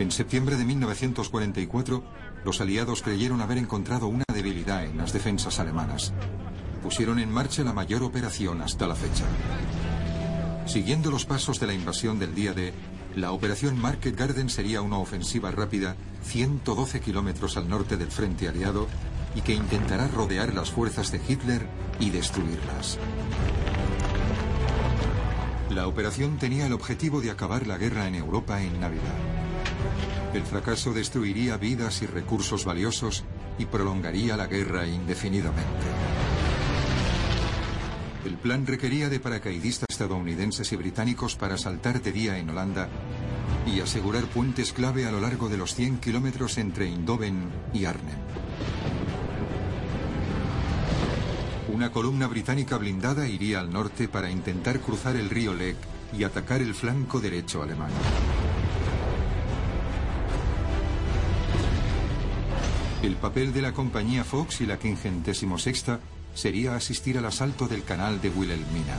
En 0.00 0.10
septiembre 0.10 0.56
de 0.56 0.64
1944, 0.64 2.02
los 2.44 2.60
aliados 2.60 3.00
creyeron 3.00 3.42
haber 3.42 3.58
encontrado 3.58 4.08
una 4.08 4.24
debilidad 4.34 4.84
en 4.84 4.96
las 4.96 5.12
defensas 5.12 5.60
alemanas. 5.60 6.12
Pusieron 6.82 7.20
en 7.20 7.30
marcha 7.30 7.62
la 7.62 7.72
mayor 7.72 8.02
operación 8.02 8.60
hasta 8.60 8.88
la 8.88 8.96
fecha. 8.96 9.24
Siguiendo 10.66 11.12
los 11.12 11.26
pasos 11.26 11.60
de 11.60 11.68
la 11.68 11.74
invasión 11.74 12.18
del 12.18 12.34
día 12.34 12.52
D, 12.54 12.72
la 13.14 13.30
operación 13.30 13.80
Market 13.80 14.18
Garden 14.18 14.50
sería 14.50 14.82
una 14.82 14.98
ofensiva 14.98 15.52
rápida 15.52 15.94
112 16.24 17.00
kilómetros 17.00 17.56
al 17.56 17.68
norte 17.68 17.96
del 17.96 18.10
frente 18.10 18.48
aliado 18.48 18.88
y 19.34 19.40
que 19.40 19.54
intentará 19.54 20.08
rodear 20.08 20.54
las 20.54 20.70
fuerzas 20.70 21.10
de 21.12 21.20
Hitler 21.26 21.66
y 21.98 22.10
destruirlas. 22.10 22.98
La 25.70 25.86
operación 25.86 26.36
tenía 26.36 26.66
el 26.66 26.72
objetivo 26.74 27.20
de 27.20 27.30
acabar 27.30 27.66
la 27.66 27.78
guerra 27.78 28.06
en 28.06 28.14
Europa 28.14 28.60
en 28.62 28.78
Navidad. 28.78 29.16
El 30.34 30.42
fracaso 30.42 30.92
destruiría 30.92 31.56
vidas 31.56 32.02
y 32.02 32.06
recursos 32.06 32.64
valiosos 32.64 33.24
y 33.58 33.66
prolongaría 33.66 34.36
la 34.36 34.46
guerra 34.46 34.86
indefinidamente. 34.86 35.86
El 38.24 38.36
plan 38.36 38.66
requería 38.66 39.08
de 39.08 39.18
paracaidistas 39.18 39.86
estadounidenses 39.90 40.72
y 40.72 40.76
británicos 40.76 41.36
para 41.36 41.58
saltar 41.58 42.02
de 42.02 42.12
día 42.12 42.38
en 42.38 42.50
Holanda 42.50 42.88
y 43.66 43.80
asegurar 43.80 44.24
puentes 44.24 44.72
clave 44.72 45.06
a 45.06 45.12
lo 45.12 45.20
largo 45.20 45.48
de 45.48 45.56
los 45.56 45.74
100 45.74 45.98
kilómetros 45.98 46.58
entre 46.58 46.86
Eindhoven 46.86 47.50
y 47.72 47.84
Arnhem. 47.84 48.41
Una 51.72 51.90
columna 51.90 52.26
británica 52.26 52.76
blindada 52.76 53.26
iría 53.26 53.58
al 53.58 53.72
norte 53.72 54.06
para 54.06 54.30
intentar 54.30 54.80
cruzar 54.80 55.16
el 55.16 55.30
río 55.30 55.54
Lech 55.54 55.78
y 56.12 56.22
atacar 56.24 56.60
el 56.60 56.74
flanco 56.74 57.18
derecho 57.18 57.62
alemán. 57.62 57.90
El 63.02 63.16
papel 63.16 63.54
de 63.54 63.62
la 63.62 63.72
compañía 63.72 64.22
Fox 64.22 64.60
y 64.60 64.66
la 64.66 64.76
56 64.76 65.84
sería 66.34 66.76
asistir 66.76 67.16
al 67.16 67.24
asalto 67.24 67.66
del 67.66 67.84
canal 67.84 68.20
de 68.20 68.28
Wilhelmina. 68.28 68.98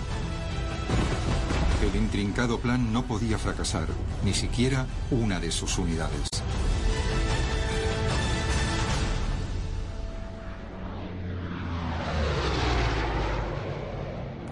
El 1.83 1.95
intrincado 2.01 2.59
plan 2.59 2.91
no 2.91 3.03
podía 3.03 3.37
fracasar, 3.37 3.87
ni 4.25 4.33
siquiera 4.33 4.87
una 5.11 5.39
de 5.39 5.51
sus 5.51 5.77
unidades. 5.77 6.27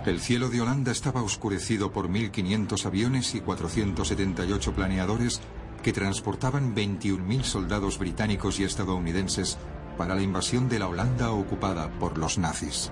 El 0.05 0.19
cielo 0.19 0.49
de 0.49 0.59
Holanda 0.59 0.91
estaba 0.91 1.21
oscurecido 1.21 1.91
por 1.91 2.09
1.500 2.09 2.85
aviones 2.85 3.35
y 3.35 3.41
478 3.41 4.73
planeadores 4.73 5.41
que 5.83 5.93
transportaban 5.93 6.75
21.000 6.75 7.43
soldados 7.43 7.99
británicos 7.99 8.59
y 8.59 8.63
estadounidenses 8.63 9.59
para 9.97 10.15
la 10.15 10.23
invasión 10.23 10.69
de 10.69 10.79
la 10.79 10.87
Holanda 10.87 11.31
ocupada 11.31 11.91
por 11.99 12.17
los 12.17 12.39
nazis. 12.39 12.91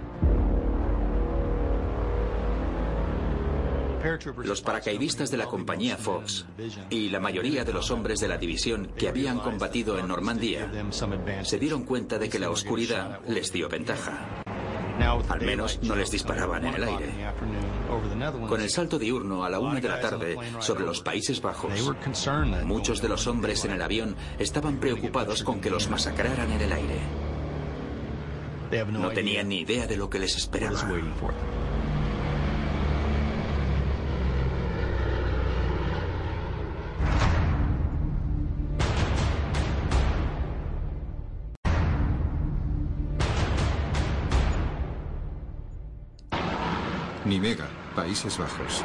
Los 4.43 4.61
paracaidistas 4.61 5.31
de 5.31 5.37
la 5.37 5.45
compañía 5.45 5.97
Fox 5.97 6.45
y 6.91 7.09
la 7.09 7.19
mayoría 7.19 7.65
de 7.65 7.73
los 7.73 7.89
hombres 7.89 8.19
de 8.19 8.27
la 8.27 8.37
división 8.37 8.91
que 8.95 9.09
habían 9.09 9.39
combatido 9.39 9.97
en 9.97 10.07
Normandía 10.07 10.71
se 11.41 11.57
dieron 11.57 11.83
cuenta 11.83 12.19
de 12.19 12.29
que 12.29 12.39
la 12.39 12.51
oscuridad 12.51 13.19
les 13.27 13.51
dio 13.51 13.67
ventaja. 13.67 14.43
Al 15.29 15.41
menos 15.41 15.79
no 15.81 15.95
les 15.95 16.11
disparaban 16.11 16.65
en 16.65 16.75
el 16.75 16.83
aire. 16.83 17.13
Con 18.47 18.61
el 18.61 18.69
salto 18.69 18.99
diurno 18.99 19.43
a 19.43 19.49
la 19.49 19.59
una 19.59 19.79
de 19.79 19.87
la 19.87 19.99
tarde 19.99 20.37
sobre 20.59 20.85
los 20.85 21.01
Países 21.01 21.41
Bajos, 21.41 21.73
muchos 22.63 23.01
de 23.01 23.09
los 23.09 23.27
hombres 23.27 23.63
en 23.65 23.71
el 23.71 23.81
avión 23.81 24.15
estaban 24.37 24.77
preocupados 24.77 25.43
con 25.43 25.61
que 25.61 25.69
los 25.69 25.89
masacraran 25.89 26.51
en 26.51 26.61
el 26.61 26.73
aire. 26.73 26.99
No 28.91 29.09
tenían 29.09 29.49
ni 29.49 29.61
idea 29.61 29.87
de 29.87 29.97
lo 29.97 30.09
que 30.09 30.19
les 30.19 30.35
esperaba. 30.35 30.79
Nimega, 47.25 47.67
Países 47.95 48.37
Bajos. 48.37 48.83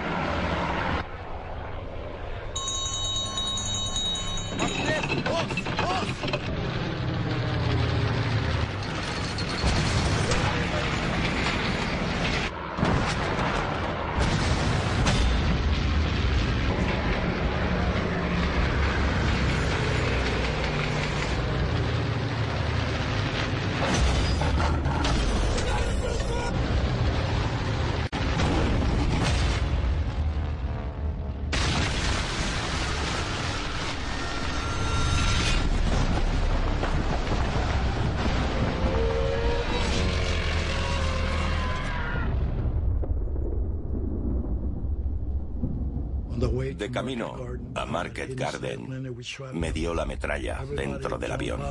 De 46.84 46.90
camino 46.90 47.34
a 47.74 47.86
Market 47.86 48.38
Garden, 48.38 49.16
me 49.54 49.72
dio 49.72 49.94
la 49.94 50.04
metralla 50.04 50.62
dentro 50.66 51.16
del 51.16 51.32
avión. 51.32 51.62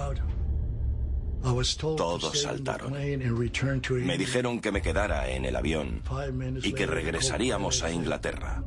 Todos 1.77 2.41
saltaron. 2.41 2.93
Me 2.93 4.17
dijeron 4.17 4.59
que 4.59 4.71
me 4.71 4.81
quedara 4.81 5.29
en 5.29 5.45
el 5.45 5.55
avión 5.55 6.01
y 6.63 6.73
que 6.73 6.87
regresaríamos 6.87 7.83
a 7.83 7.91
Inglaterra. 7.91 8.63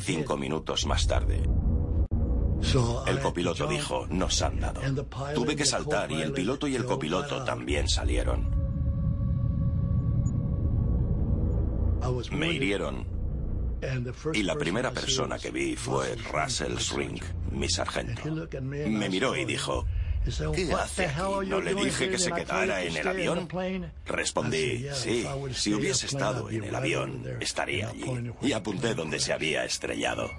Cinco 0.00 0.36
minutos 0.36 0.86
más 0.86 1.06
tarde, 1.06 1.40
el 3.06 3.20
copiloto 3.20 3.68
dijo, 3.68 4.08
nos 4.08 4.42
han 4.42 4.58
dado. 4.58 4.80
Tuve 5.36 5.54
que 5.54 5.64
saltar 5.64 6.10
y 6.10 6.20
el 6.20 6.32
piloto 6.32 6.66
y 6.66 6.74
el 6.74 6.84
copiloto 6.84 7.44
también 7.44 7.88
salieron. 7.88 8.50
Me 12.32 12.52
hirieron 12.52 13.17
y 14.34 14.42
la 14.42 14.56
primera 14.56 14.90
persona 14.90 15.38
que 15.38 15.50
vi 15.50 15.76
fue 15.76 16.16
Russell 16.32 16.78
Swing, 16.78 17.20
mi 17.52 17.68
sargento. 17.68 18.22
Me 18.60 19.08
miró 19.08 19.36
y 19.36 19.44
dijo, 19.44 19.86
¿Qué 20.54 20.72
hace 20.72 21.06
aquí? 21.06 21.48
¿No 21.48 21.60
le 21.60 21.74
dije 21.74 22.10
que 22.10 22.18
se 22.18 22.32
quedara 22.32 22.82
en 22.82 22.96
el 22.96 23.08
avión? 23.08 23.48
Respondí, 24.06 24.86
sí, 24.92 25.26
si 25.52 25.74
hubiese 25.74 26.06
estado 26.06 26.50
en 26.50 26.64
el 26.64 26.74
avión, 26.74 27.24
estaría 27.40 27.88
allí. 27.88 28.32
Y 28.42 28.52
apunté 28.52 28.94
donde 28.94 29.20
se 29.20 29.32
había 29.32 29.64
estrellado. 29.64 30.30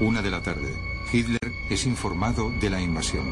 Una 0.00 0.22
de 0.22 0.30
la 0.30 0.40
tarde, 0.40 0.72
Hitler 1.12 1.52
es 1.70 1.84
informado 1.84 2.50
de 2.60 2.70
la 2.70 2.80
invasión. 2.80 3.26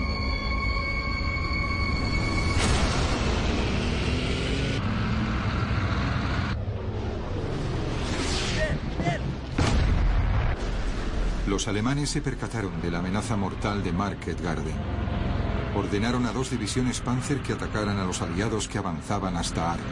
Los 11.56 11.68
alemanes 11.68 12.10
se 12.10 12.20
percataron 12.20 12.82
de 12.82 12.90
la 12.90 12.98
amenaza 12.98 13.34
mortal 13.34 13.82
de 13.82 13.90
Market 13.90 14.38
Garden. 14.42 14.76
Ordenaron 15.74 16.26
a 16.26 16.32
dos 16.32 16.50
divisiones 16.50 17.00
Panzer 17.00 17.40
que 17.40 17.54
atacaran 17.54 17.98
a 17.98 18.04
los 18.04 18.20
aliados 18.20 18.68
que 18.68 18.76
avanzaban 18.76 19.38
hasta 19.38 19.72
Arnhem. 19.72 19.86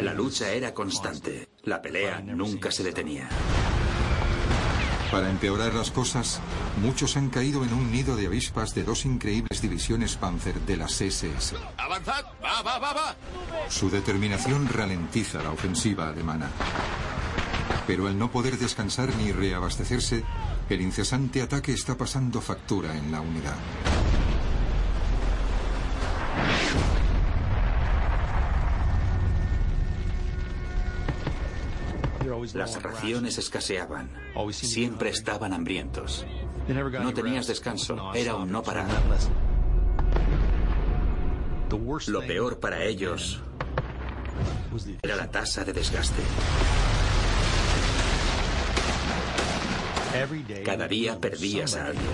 La 0.00 0.14
lucha 0.14 0.52
era 0.52 0.72
constante. 0.72 1.50
La 1.64 1.82
pelea 1.82 2.22
nunca 2.22 2.70
se 2.70 2.82
detenía. 2.82 3.28
Para 5.10 5.28
empeorar 5.28 5.74
las 5.74 5.90
cosas, 5.90 6.40
muchos 6.80 7.18
han 7.18 7.28
caído 7.28 7.62
en 7.62 7.74
un 7.74 7.92
nido 7.92 8.16
de 8.16 8.26
avispas 8.26 8.74
de 8.74 8.84
dos 8.84 9.04
increíbles 9.04 9.60
divisiones 9.60 10.16
Panzer 10.16 10.58
de 10.60 10.78
las 10.78 10.98
SS. 10.98 11.56
¡Avanzad! 11.76 12.24
¡Va, 12.42 12.62
va, 12.62 12.78
va, 12.78 12.92
va! 12.94 13.16
Su 13.68 13.90
determinación 13.90 14.66
ralentiza 14.66 15.42
la 15.42 15.50
ofensiva 15.50 16.08
alemana. 16.08 16.48
Pero 17.86 18.06
al 18.06 18.18
no 18.18 18.30
poder 18.30 18.58
descansar 18.58 19.14
ni 19.16 19.32
reabastecerse, 19.32 20.24
el 20.70 20.80
incesante 20.80 21.42
ataque 21.42 21.72
está 21.72 21.96
pasando 21.96 22.40
factura 22.40 22.96
en 22.96 23.12
la 23.12 23.20
unidad. 23.20 23.56
Las 32.54 32.82
raciones 32.82 33.38
escaseaban. 33.38 34.10
Siempre 34.50 35.10
estaban 35.10 35.52
hambrientos. 35.52 36.26
No 36.68 37.12
tenías 37.12 37.46
descanso. 37.46 38.12
Era 38.14 38.36
un 38.36 38.50
no 38.50 38.62
parar. 38.62 38.86
Lo 42.06 42.20
peor 42.20 42.60
para 42.60 42.84
ellos 42.84 43.42
era 45.02 45.16
la 45.16 45.30
tasa 45.30 45.64
de 45.64 45.72
desgaste. 45.72 46.22
Cada 50.64 50.86
día 50.86 51.18
perdías 51.18 51.74
a 51.76 51.86
alguien. 51.86 52.06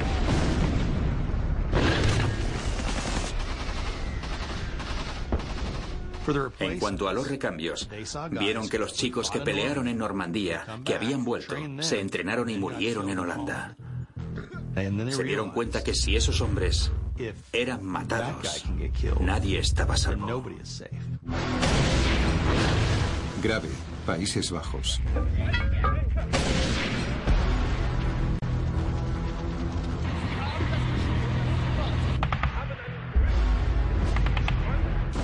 En 6.60 6.78
cuanto 6.78 7.08
a 7.08 7.12
los 7.12 7.28
recambios, 7.28 7.88
vieron 8.30 8.68
que 8.68 8.78
los 8.78 8.94
chicos 8.94 9.30
que 9.30 9.40
pelearon 9.40 9.88
en 9.88 9.98
Normandía, 9.98 10.64
que 10.84 10.94
habían 10.94 11.24
vuelto, 11.24 11.56
se 11.80 12.00
entrenaron 12.00 12.48
y 12.48 12.56
murieron 12.56 13.08
en 13.10 13.18
Holanda. 13.18 13.76
Se 14.74 15.24
dieron 15.24 15.50
cuenta 15.50 15.82
que 15.82 15.94
si 15.94 16.16
esos 16.16 16.40
hombres 16.40 16.92
eran 17.52 17.84
matados, 17.84 18.64
nadie 19.20 19.58
estaba 19.58 19.96
salvo. 19.96 20.44
Grave, 23.42 23.68
Países 24.06 24.50
Bajos. 24.50 25.00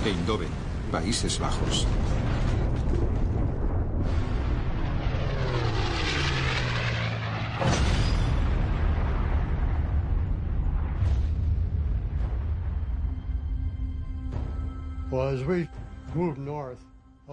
Eindhoven, 0.07 0.47
Países 0.89 1.37
Bajos. 1.37 1.85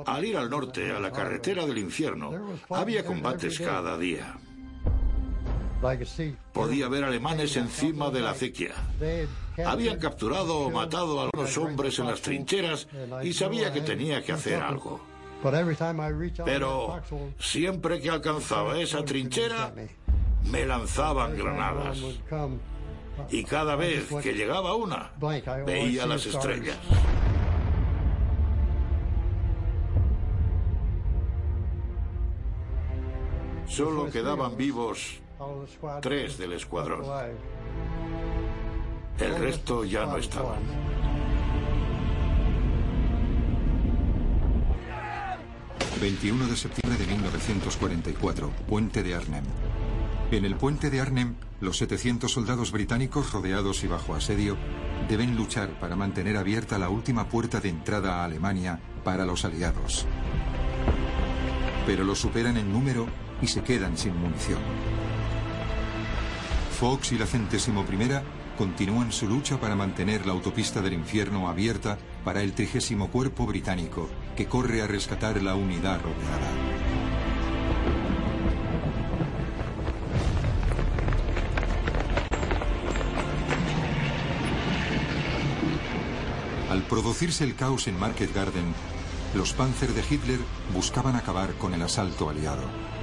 Al 0.07 0.25
ir 0.25 0.37
al 0.37 0.51
norte, 0.51 0.91
a 0.91 0.99
la 0.99 1.13
carretera 1.13 1.65
del 1.67 1.79
infierno, 1.79 2.33
había 2.71 3.05
combates 3.05 3.61
cada 3.61 3.97
día. 3.97 4.37
Podía 6.53 6.89
ver 6.89 7.05
alemanes 7.05 7.57
encima 7.57 8.11
de 8.11 8.21
la 8.21 8.31
acequia. 8.31 8.73
Habían 9.65 9.99
capturado 9.99 10.61
o 10.61 10.71
matado 10.71 11.21
a 11.21 11.25
algunos 11.25 11.57
hombres 11.59 11.99
en 11.99 12.07
las 12.07 12.23
trincheras 12.23 12.89
y 13.23 13.33
sabía 13.33 13.73
que 13.73 13.83
tenía 13.83 14.23
que 14.23 14.33
hacer 14.33 14.63
algo. 14.63 15.01
Pero 16.45 17.03
siempre 17.39 18.01
que 18.01 18.09
alcanzaba 18.09 18.79
esa 18.79 19.05
trinchera, 19.05 19.75
me 20.45 20.65
lanzaban 20.65 21.37
granadas. 21.37 21.99
Y 23.31 23.45
cada 23.45 23.77
vez 23.77 24.09
que 24.23 24.33
llegaba 24.33 24.75
una, 24.75 25.13
veía 25.67 26.07
las 26.07 26.25
estrellas. 26.27 26.79
Solo 33.67 34.11
quedaban 34.11 34.57
vivos 34.57 35.24
tres 36.01 36.39
del 36.39 36.53
escuadrón. 36.55 37.03
El 39.19 39.37
resto 39.37 39.85
ya 39.85 40.07
no 40.07 40.17
estaban. 40.17 40.59
...21 46.01 46.49
de 46.49 46.57
septiembre 46.57 46.99
de 46.99 47.07
1944... 47.07 48.51
...Puente 48.69 49.03
de 49.03 49.15
Arnhem... 49.15 49.45
En 50.31 50.45
el 50.45 50.57
puente 50.57 50.91
de 50.91 51.01
Arnhem, 51.01 51.37
los 51.61 51.79
700 51.79 52.31
soldados 52.31 52.73
británicos 52.73 53.33
rodeados 53.33 53.85
y 53.85 53.87
bajo 53.87 54.15
asedio 54.15 54.57
deben 55.09 55.37
luchar 55.37 55.69
para 55.79 55.97
mantener 55.97 56.37
abierta 56.37 56.79
la 56.79 56.89
última 56.89 57.29
puerta 57.29 57.61
de 57.61 57.69
entrada 57.69 58.17
a 58.17 58.25
Alemania 58.25 58.81
para 59.05 59.25
los 59.25 59.45
aliados. 59.45 60.07
Pero 61.87 62.05
los 62.05 62.19
superan 62.19 62.57
en 62.57 62.73
número 62.73 63.07
y 63.41 63.47
se 63.47 63.63
quedan 63.63 63.97
sin 63.97 64.17
munición. 64.17 64.61
Fox 66.75 67.13
y 67.13 67.19
la 67.19 67.27
centésimo 67.27 67.85
primera 67.85 68.23
continúan 68.59 69.13
su 69.13 69.29
lucha 69.29 69.59
para 69.61 69.77
mantener 69.77 70.27
la 70.27 70.33
autopista 70.33 70.83
del 70.83 70.93
infierno 70.93 71.49
abierta 71.49 71.99
para 72.25 72.43
el 72.43 72.53
trigésimo 72.53 73.11
cuerpo 73.11 73.47
británico 73.47 74.09
que 74.37 74.47
corre 74.47 74.83
a 74.83 74.87
rescatar 74.87 75.41
la 75.41 75.55
unidad 75.55 76.01
rodeada. 76.03 76.51
Al 86.71 86.83
producirse 86.83 87.45
el 87.45 87.55
caos 87.55 87.87
en 87.87 87.99
Market 87.99 88.35
Garden, 88.35 88.75
los 89.35 89.53
Panzer 89.53 89.93
de 89.93 90.03
Hitler 90.09 90.41
buscaban 90.75 91.15
acabar 91.15 91.55
con 91.55 91.73
el 91.73 91.83
asalto 91.83 92.29
aliado. 92.29 92.94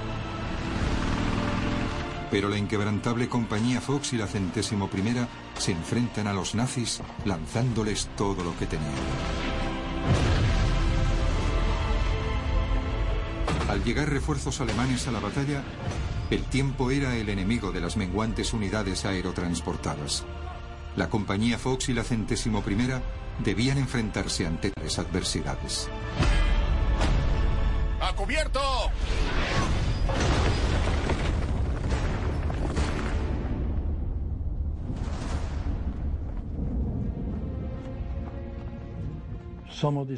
Pero 2.32 2.48
la 2.48 2.56
inquebrantable 2.56 3.28
compañía 3.28 3.82
Fox 3.82 4.14
y 4.14 4.16
la 4.16 4.26
centésimo 4.26 4.88
primera 4.88 5.28
se 5.58 5.70
enfrentan 5.70 6.26
a 6.26 6.32
los 6.32 6.54
nazis 6.54 7.02
lanzándoles 7.26 8.08
todo 8.16 8.42
lo 8.42 8.56
que 8.58 8.66
tenían. 8.66 8.90
Al 13.68 13.84
llegar 13.84 14.08
refuerzos 14.08 14.62
alemanes 14.62 15.06
a 15.08 15.12
la 15.12 15.20
batalla, 15.20 15.62
el 16.30 16.42
tiempo 16.44 16.90
era 16.90 17.16
el 17.16 17.28
enemigo 17.28 17.70
de 17.70 17.80
las 17.80 17.98
menguantes 17.98 18.54
unidades 18.54 19.04
aerotransportadas. 19.04 20.24
La 20.96 21.10
compañía 21.10 21.58
Fox 21.58 21.90
y 21.90 21.92
la 21.92 22.02
centésimo 22.02 22.62
primera 22.62 23.02
debían 23.44 23.76
enfrentarse 23.76 24.46
ante 24.46 24.70
tales 24.70 24.98
adversidades. 24.98 25.88
¡A 28.00 28.14
cubierto! 28.14 28.60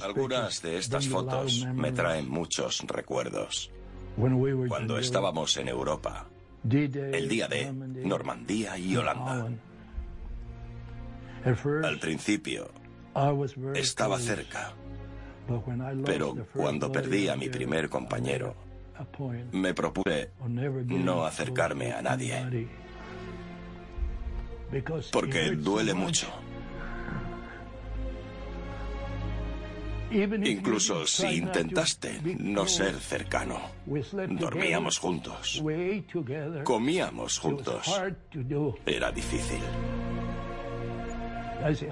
Algunas 0.03 0.61
de 0.63 0.79
estas 0.79 1.09
fotos 1.09 1.65
me 1.75 1.93
traen 1.93 2.29
muchos 2.29 2.81
recuerdos. 2.87 3.71
Cuando 4.69 4.99
estábamos 4.99 5.57
en 5.57 5.69
Europa, 5.69 6.29
el 6.71 7.29
día 7.29 7.49
de 7.49 7.73
Normandía 7.73 8.77
y 8.79 8.97
Holanda. 8.97 9.49
Al 11.83 11.99
principio, 11.99 12.71
estaba 13.75 14.19
cerca, 14.19 14.73
Pero 16.05 16.35
cuando 16.55 16.91
perdí 16.91 17.29
a 17.29 17.37
mi 17.37 17.49
primer 17.49 17.89
compañero, 17.89 18.55
me 19.53 19.75
propuse 19.75 20.31
no 20.87 21.25
acercarme 21.25 21.93
a 21.93 22.03
nadie. 22.03 22.71
Porque 25.13 25.51
duele 25.53 25.95
mucho. 25.95 26.29
Incluso 30.45 31.07
si 31.07 31.39
intentaste 31.39 32.21
no 32.39 32.67
ser 32.67 32.95
cercano, 33.01 33.61
dormíamos 34.39 34.99
juntos, 34.99 35.63
comíamos 36.63 37.39
juntos. 37.39 38.01
Era 38.87 39.11
difícil. 39.11 39.61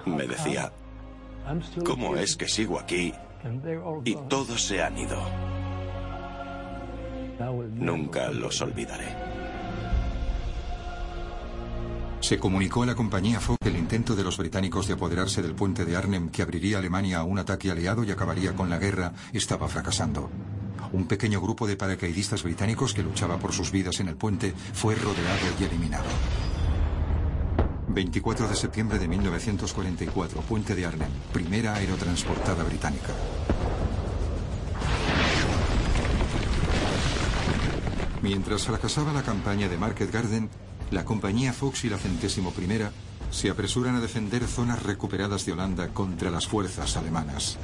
Me 0.06 0.26
decía, 0.26 0.72
¿cómo 1.85 2.16
es 2.16 2.37
que 2.37 2.46
sigo 2.48 2.78
aquí 2.78 3.12
y 4.04 4.14
todos 4.28 4.62
se 4.62 4.82
han 4.82 4.98
ido? 4.98 5.20
Nunca 7.74 8.30
los 8.30 8.61
olvidaré. 8.61 9.21
Se 12.33 12.38
comunicó 12.38 12.83
a 12.83 12.87
la 12.87 12.95
compañía 12.95 13.38
que 13.61 13.68
el 13.68 13.77
intento 13.77 14.16
de 14.16 14.25
los 14.25 14.38
británicos 14.38 14.87
de 14.87 14.95
apoderarse 14.95 15.42
del 15.42 15.55
puente 15.55 15.85
de 15.85 15.97
Arnhem 15.97 16.31
que 16.31 16.40
abriría 16.40 16.79
Alemania 16.79 17.18
a 17.18 17.25
un 17.25 17.38
ataque 17.38 17.71
aliado 17.71 18.05
y 18.05 18.11
acabaría 18.11 18.55
con 18.55 18.71
la 18.71 18.79
guerra 18.79 19.12
estaba 19.35 19.68
fracasando. 19.68 20.31
Un 20.95 21.07
pequeño 21.07 21.42
grupo 21.42 21.66
de 21.66 21.77
paracaidistas 21.77 22.42
británicos 22.42 22.95
que 22.95 23.03
luchaba 23.03 23.37
por 23.37 23.53
sus 23.53 23.71
vidas 23.71 24.01
en 24.01 24.09
el 24.09 24.16
puente 24.16 24.55
fue 24.73 24.95
rodeado 24.95 25.47
y 25.61 25.64
eliminado. 25.64 26.07
24 27.88 28.49
de 28.49 28.57
septiembre 28.57 28.99
de 28.99 29.09
1944, 29.09 30.40
Puente 30.40 30.75
de 30.75 30.87
Arnhem, 30.87 31.11
primera 31.35 31.75
aerotransportada 31.75 32.64
británica. 32.64 33.12
Mientras 38.23 38.64
fracasaba 38.64 39.12
la 39.12 39.23
campaña 39.23 39.68
de 39.68 39.77
Market 39.77 40.11
Garden, 40.11 40.49
la 40.92 41.05
compañía 41.05 41.52
Fox 41.52 41.85
y 41.85 41.88
la 41.88 41.98
centésimo 41.98 42.52
primera 42.52 42.92
se 43.31 43.48
apresuran 43.48 43.96
a 43.96 44.00
defender 44.00 44.46
zonas 44.46 44.83
recuperadas 44.83 45.46
de 45.46 45.52
Holanda 45.52 45.88
contra 45.88 46.31
las 46.31 46.46
fuerzas 46.46 46.96
alemanas. 46.96 47.59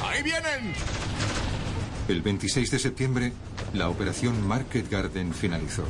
¡Ahí 0.00 0.22
vienen! 0.22 0.74
El 2.06 2.22
26 2.22 2.70
de 2.70 2.78
septiembre, 2.78 3.32
la 3.72 3.88
operación 3.88 4.46
Market 4.46 4.88
Garden 4.88 5.34
finalizó. 5.34 5.84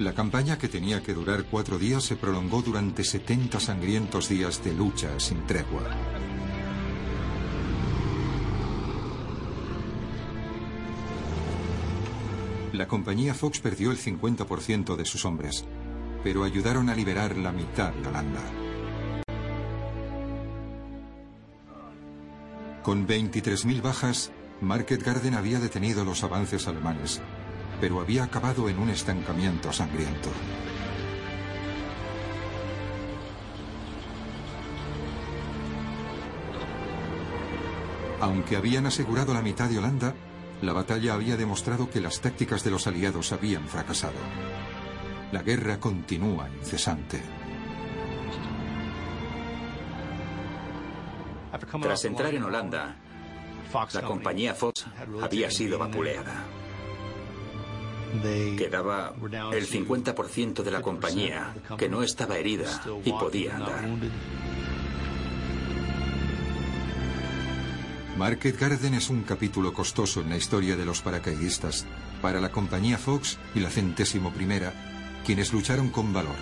La 0.00 0.12
campaña 0.12 0.58
que 0.58 0.66
tenía 0.66 1.04
que 1.04 1.14
durar 1.14 1.44
cuatro 1.44 1.78
días 1.78 2.02
se 2.02 2.16
prolongó 2.16 2.62
durante 2.62 3.04
70 3.04 3.60
sangrientos 3.60 4.28
días 4.28 4.64
de 4.64 4.74
lucha 4.74 5.20
sin 5.20 5.46
tregua. 5.46 5.82
La 12.72 12.88
compañía 12.88 13.34
Fox 13.34 13.60
perdió 13.60 13.92
el 13.92 13.98
50% 13.98 14.96
de 14.96 15.04
sus 15.04 15.24
hombres, 15.24 15.64
pero 16.24 16.42
ayudaron 16.42 16.88
a 16.88 16.96
liberar 16.96 17.36
la 17.36 17.52
mitad 17.52 17.92
de 17.92 18.08
Holanda. 18.08 18.42
Con 22.82 23.06
23.000 23.06 23.80
bajas, 23.80 24.32
Market 24.60 25.04
Garden 25.04 25.34
había 25.34 25.60
detenido 25.60 26.04
los 26.04 26.24
avances 26.24 26.66
alemanes 26.66 27.22
pero 27.84 28.00
había 28.00 28.24
acabado 28.24 28.70
en 28.70 28.78
un 28.78 28.88
estancamiento 28.88 29.70
sangriento. 29.70 30.30
Aunque 38.22 38.56
habían 38.56 38.86
asegurado 38.86 39.34
la 39.34 39.42
mitad 39.42 39.68
de 39.68 39.76
Holanda, 39.76 40.14
la 40.62 40.72
batalla 40.72 41.12
había 41.12 41.36
demostrado 41.36 41.90
que 41.90 42.00
las 42.00 42.22
tácticas 42.22 42.64
de 42.64 42.70
los 42.70 42.86
aliados 42.86 43.32
habían 43.32 43.68
fracasado. 43.68 44.16
La 45.30 45.42
guerra 45.42 45.78
continúa 45.78 46.48
incesante. 46.58 47.20
Tras 51.82 52.04
entrar 52.06 52.34
en 52.34 52.44
Holanda, 52.44 52.96
la 53.92 54.00
compañía 54.00 54.54
Fox 54.54 54.86
había 55.20 55.50
sido 55.50 55.78
vapuleada. 55.78 56.63
Quedaba 58.22 59.14
el 59.52 59.68
50% 59.68 60.62
de 60.62 60.70
la 60.70 60.82
compañía 60.82 61.54
que 61.76 61.88
no 61.88 62.02
estaba 62.02 62.36
herida 62.36 62.82
y 63.04 63.12
podía 63.12 63.56
andar. 63.56 63.88
Market 68.16 68.60
Garden 68.60 68.94
es 68.94 69.10
un 69.10 69.22
capítulo 69.22 69.72
costoso 69.72 70.20
en 70.20 70.30
la 70.30 70.36
historia 70.36 70.76
de 70.76 70.84
los 70.84 71.02
paracaidistas 71.02 71.84
para 72.22 72.40
la 72.40 72.52
compañía 72.52 72.96
Fox 72.96 73.38
y 73.56 73.60
la 73.60 73.70
centésimo 73.70 74.32
primera, 74.32 74.72
quienes 75.26 75.52
lucharon 75.52 75.90
con 75.90 76.12
valor. 76.12 76.36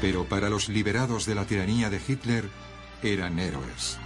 Pero 0.00 0.24
para 0.24 0.48
los 0.48 0.68
liberados 0.68 1.26
de 1.26 1.34
la 1.34 1.44
tiranía 1.44 1.90
de 1.90 2.00
Hitler, 2.06 2.48
eran 3.02 3.40
héroes. 3.40 3.98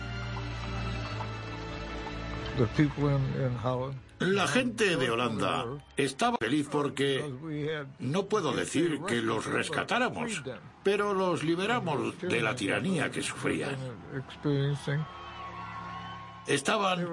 La 4.26 4.46
gente 4.46 4.96
de 4.96 5.10
Holanda 5.10 5.66
estaba 5.96 6.36
feliz 6.38 6.68
porque 6.70 7.24
no 7.98 8.26
puedo 8.26 8.52
decir 8.52 9.00
que 9.06 9.16
los 9.16 9.46
rescatáramos, 9.46 10.42
pero 10.82 11.12
los 11.14 11.42
liberamos 11.42 12.18
de 12.20 12.40
la 12.40 12.54
tiranía 12.54 13.10
que 13.10 13.22
sufrían. 13.22 13.76
Estaban 16.46 17.06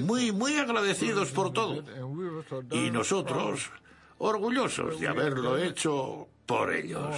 muy, 0.00 0.32
muy 0.32 0.56
agradecidos 0.56 1.30
por 1.30 1.52
todo. 1.52 1.82
Y 2.72 2.90
nosotros, 2.90 3.70
orgullosos 4.18 4.98
de 5.00 5.08
haberlo 5.08 5.56
hecho 5.56 6.28
por 6.46 6.72
ellos. 6.72 7.14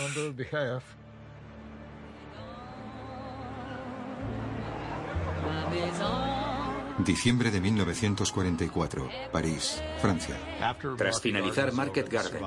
Diciembre 7.05 7.51
de 7.53 7.61
1944, 7.61 9.09
París, 9.31 9.83
Francia. 10.01 10.37
Tras 10.97 11.21
finalizar 11.21 11.73
Market 11.73 12.09
Garden, 12.09 12.43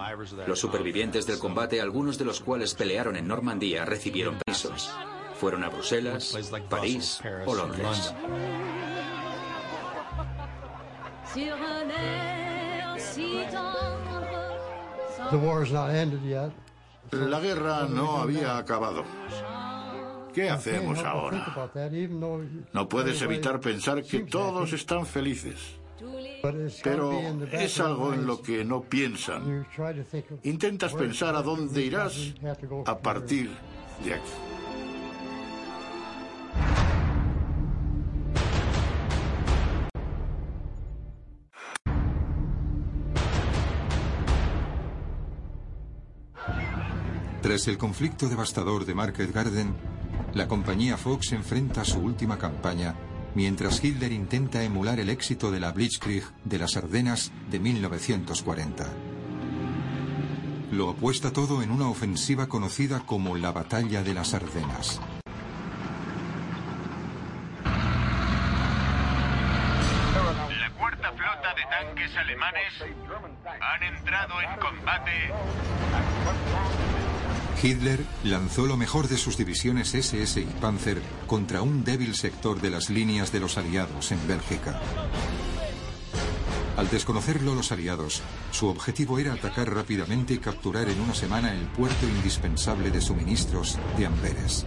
los 0.45 0.59
supervivientes 0.59 1.25
del 1.25 1.39
combate, 1.39 1.79
algunos 1.79 2.17
de 2.17 2.25
los 2.25 2.41
cuales 2.41 2.73
pelearon 2.73 3.15
en 3.15 3.27
Normandía, 3.27 3.85
recibieron 3.85 4.37
permisos. 4.37 4.91
Fueron 5.35 5.63
a 5.63 5.69
Bruselas, 5.69 6.37
París 6.69 7.21
o 7.45 7.55
Londres. 7.55 8.13
La 17.11 17.39
guerra 17.39 17.87
no 17.89 18.17
había 18.17 18.57
acabado. 18.57 19.05
¿Qué 20.33 20.49
hacemos 20.49 20.99
ahora? 20.99 21.69
No 22.73 22.89
puedes 22.89 23.21
evitar 23.21 23.59
pensar 23.59 24.03
que 24.03 24.19
todos 24.21 24.73
están 24.73 25.05
felices. 25.05 25.77
Pero 26.83 27.19
es 27.51 27.79
algo 27.79 28.13
en 28.13 28.25
lo 28.25 28.41
que 28.41 28.65
no 28.65 28.81
piensan. 28.81 29.67
Intentas 30.43 30.93
pensar 30.93 31.35
a 31.35 31.41
dónde 31.41 31.81
irás 31.83 32.33
a 32.85 32.97
partir 32.97 33.51
de 34.03 34.15
aquí. 34.15 34.31
Tras 47.41 47.67
el 47.67 47.77
conflicto 47.77 48.29
devastador 48.29 48.85
de 48.85 48.93
Market 48.93 49.33
Garden, 49.33 49.73
la 50.33 50.47
compañía 50.47 50.97
Fox 50.97 51.33
enfrenta 51.33 51.83
su 51.83 51.99
última 51.99 52.37
campaña 52.37 52.95
mientras 53.35 53.83
Hitler 53.83 54.11
intenta 54.11 54.63
emular 54.63 54.99
el 54.99 55.09
éxito 55.09 55.51
de 55.51 55.59
la 55.59 55.71
Blitzkrieg 55.71 56.23
de 56.43 56.59
las 56.59 56.77
Ardenas 56.77 57.31
de 57.49 57.59
1940. 57.59 58.85
Lo 60.71 60.89
apuesta 60.89 61.31
todo 61.31 61.61
en 61.61 61.71
una 61.71 61.89
ofensiva 61.89 62.47
conocida 62.47 63.01
como 63.05 63.35
la 63.35 63.51
Batalla 63.51 64.03
de 64.03 64.13
las 64.13 64.33
Ardenas. 64.33 65.01
La 70.59 70.71
cuarta 70.77 71.11
flota 71.11 71.53
de 71.55 71.63
tanques 71.69 72.15
alemanes 72.15 72.73
han 73.59 73.83
entrado 73.83 74.41
en 74.41 74.59
combate 74.59 75.31
Hitler 77.63 78.03
lanzó 78.23 78.65
lo 78.65 78.75
mejor 78.75 79.07
de 79.07 79.17
sus 79.17 79.37
divisiones 79.37 79.93
SS 79.93 80.41
y 80.41 80.45
Panzer 80.45 80.99
contra 81.27 81.61
un 81.61 81.83
débil 81.83 82.15
sector 82.15 82.59
de 82.59 82.71
las 82.71 82.89
líneas 82.89 83.31
de 83.31 83.39
los 83.39 83.57
aliados 83.57 84.11
en 84.11 84.27
Bélgica. 84.27 84.81
Al 86.75 86.89
desconocerlo 86.89 87.53
los 87.53 87.71
aliados, 87.71 88.23
su 88.49 88.67
objetivo 88.67 89.19
era 89.19 89.33
atacar 89.33 89.71
rápidamente 89.71 90.33
y 90.33 90.39
capturar 90.39 90.89
en 90.89 90.99
una 90.99 91.13
semana 91.13 91.53
el 91.53 91.67
puerto 91.67 92.07
indispensable 92.07 92.89
de 92.89 93.01
suministros 93.01 93.77
de 93.95 94.07
Amberes. 94.07 94.65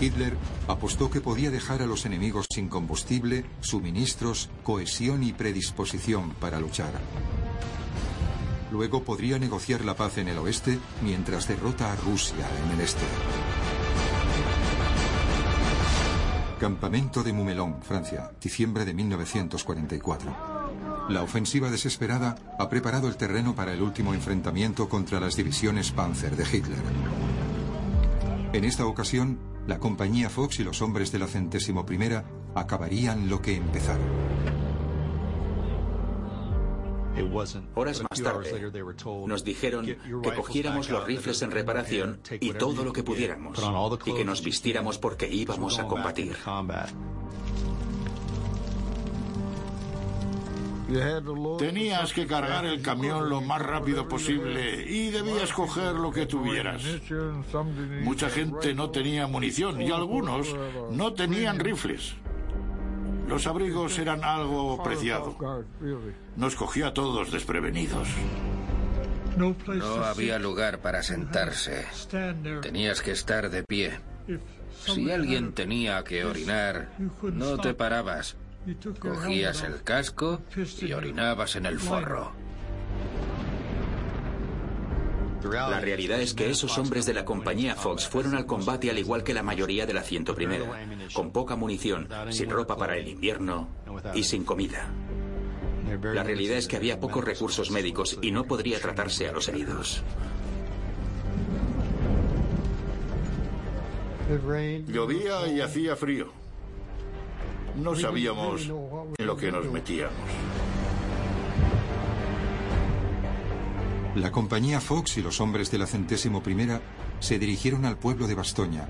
Hitler 0.00 0.36
apostó 0.66 1.10
que 1.10 1.20
podía 1.20 1.52
dejar 1.52 1.82
a 1.82 1.86
los 1.86 2.06
enemigos 2.06 2.46
sin 2.50 2.68
combustible, 2.68 3.44
suministros, 3.60 4.50
cohesión 4.64 5.22
y 5.22 5.32
predisposición 5.32 6.30
para 6.40 6.58
luchar. 6.58 6.92
Luego 8.70 9.02
podría 9.02 9.38
negociar 9.38 9.84
la 9.84 9.94
paz 9.94 10.18
en 10.18 10.28
el 10.28 10.38
oeste 10.38 10.78
mientras 11.02 11.48
derrota 11.48 11.92
a 11.92 11.96
Rusia 11.96 12.46
en 12.64 12.72
el 12.72 12.80
este. 12.80 13.04
Campamento 16.60 17.22
de 17.22 17.32
Mumelón, 17.32 17.82
Francia, 17.82 18.32
diciembre 18.40 18.84
de 18.84 18.92
1944. 18.92 20.58
La 21.08 21.22
ofensiva 21.22 21.70
desesperada 21.70 22.34
ha 22.58 22.68
preparado 22.68 23.08
el 23.08 23.16
terreno 23.16 23.54
para 23.54 23.72
el 23.72 23.80
último 23.80 24.12
enfrentamiento 24.12 24.88
contra 24.88 25.20
las 25.20 25.36
divisiones 25.36 25.92
Panzer 25.92 26.36
de 26.36 26.44
Hitler. 26.44 26.82
En 28.52 28.64
esta 28.64 28.84
ocasión, 28.84 29.38
la 29.66 29.78
compañía 29.78 30.28
Fox 30.28 30.60
y 30.60 30.64
los 30.64 30.82
hombres 30.82 31.12
de 31.12 31.18
la 31.18 31.26
centésimo 31.26 31.86
primera 31.86 32.24
acabarían 32.54 33.28
lo 33.28 33.40
que 33.40 33.56
empezaron. 33.56 34.67
Horas 37.74 38.02
más 38.02 38.22
tarde, 38.22 38.72
nos 39.26 39.44
dijeron 39.44 39.86
que 39.86 40.34
cogiéramos 40.34 40.90
los 40.90 41.04
rifles 41.04 41.42
en 41.42 41.50
reparación 41.50 42.20
y 42.40 42.52
todo 42.52 42.84
lo 42.84 42.92
que 42.92 43.02
pudiéramos, 43.02 43.58
y 44.04 44.14
que 44.14 44.24
nos 44.24 44.42
vistiéramos 44.42 44.98
porque 44.98 45.28
íbamos 45.28 45.78
a 45.78 45.86
combatir. 45.86 46.36
Tenías 51.58 52.14
que 52.14 52.26
cargar 52.26 52.64
el 52.64 52.80
camión 52.80 53.28
lo 53.28 53.42
más 53.42 53.60
rápido 53.60 54.08
posible 54.08 54.86
y 54.88 55.10
debías 55.10 55.52
coger 55.52 55.94
lo 55.94 56.10
que 56.10 56.24
tuvieras. 56.24 56.82
Mucha 58.02 58.30
gente 58.30 58.74
no 58.74 58.90
tenía 58.90 59.26
munición 59.26 59.82
y 59.82 59.90
algunos 59.90 60.56
no 60.90 61.12
tenían 61.12 61.58
rifles. 61.58 62.14
Los 63.28 63.46
abrigos 63.46 63.98
eran 63.98 64.24
algo 64.24 64.82
preciado. 64.82 65.36
Nos 66.36 66.56
cogía 66.56 66.88
a 66.88 66.94
todos 66.94 67.30
desprevenidos. 67.30 68.08
No 69.36 69.54
había 70.04 70.38
lugar 70.38 70.80
para 70.80 71.02
sentarse. 71.02 71.86
Tenías 72.62 73.02
que 73.02 73.12
estar 73.12 73.50
de 73.50 73.62
pie. 73.62 74.00
Si 74.84 75.10
alguien 75.10 75.52
tenía 75.52 76.02
que 76.04 76.24
orinar, 76.24 76.88
no 77.32 77.58
te 77.58 77.74
parabas. 77.74 78.36
Cogías 78.98 79.62
el 79.62 79.82
casco 79.82 80.40
y 80.80 80.92
orinabas 80.92 81.56
en 81.56 81.66
el 81.66 81.78
forro. 81.78 82.32
La 85.42 85.80
realidad 85.80 86.20
es 86.20 86.34
que 86.34 86.50
esos 86.50 86.76
hombres 86.78 87.06
de 87.06 87.14
la 87.14 87.24
compañía 87.24 87.74
Fox 87.76 88.08
fueron 88.08 88.34
al 88.34 88.46
combate 88.46 88.90
al 88.90 88.98
igual 88.98 89.22
que 89.22 89.34
la 89.34 89.42
mayoría 89.42 89.86
de 89.86 89.94
la 89.94 90.02
101, 90.02 90.64
con 91.12 91.30
poca 91.30 91.56
munición, 91.56 92.08
sin 92.30 92.50
ropa 92.50 92.76
para 92.76 92.96
el 92.96 93.08
invierno 93.08 93.68
y 94.14 94.24
sin 94.24 94.44
comida. 94.44 94.90
La 96.02 96.22
realidad 96.22 96.58
es 96.58 96.68
que 96.68 96.76
había 96.76 97.00
pocos 97.00 97.24
recursos 97.24 97.70
médicos 97.70 98.18
y 98.20 98.30
no 98.30 98.44
podría 98.44 98.80
tratarse 98.80 99.28
a 99.28 99.32
los 99.32 99.48
heridos. 99.48 100.02
Llovía 104.86 105.48
y 105.48 105.60
hacía 105.60 105.96
frío. 105.96 106.26
No 107.76 107.94
sabíamos 107.96 108.68
en 109.18 109.26
lo 109.26 109.36
que 109.36 109.50
nos 109.50 109.64
metíamos. 109.70 110.12
La 114.14 114.32
compañía 114.32 114.80
Fox 114.80 115.18
y 115.18 115.22
los 115.22 115.40
hombres 115.40 115.70
de 115.70 115.78
la 115.78 115.86
centésimo 115.86 116.42
primera 116.42 116.80
se 117.20 117.38
dirigieron 117.38 117.84
al 117.84 117.98
pueblo 117.98 118.26
de 118.26 118.34
Bastoña, 118.34 118.88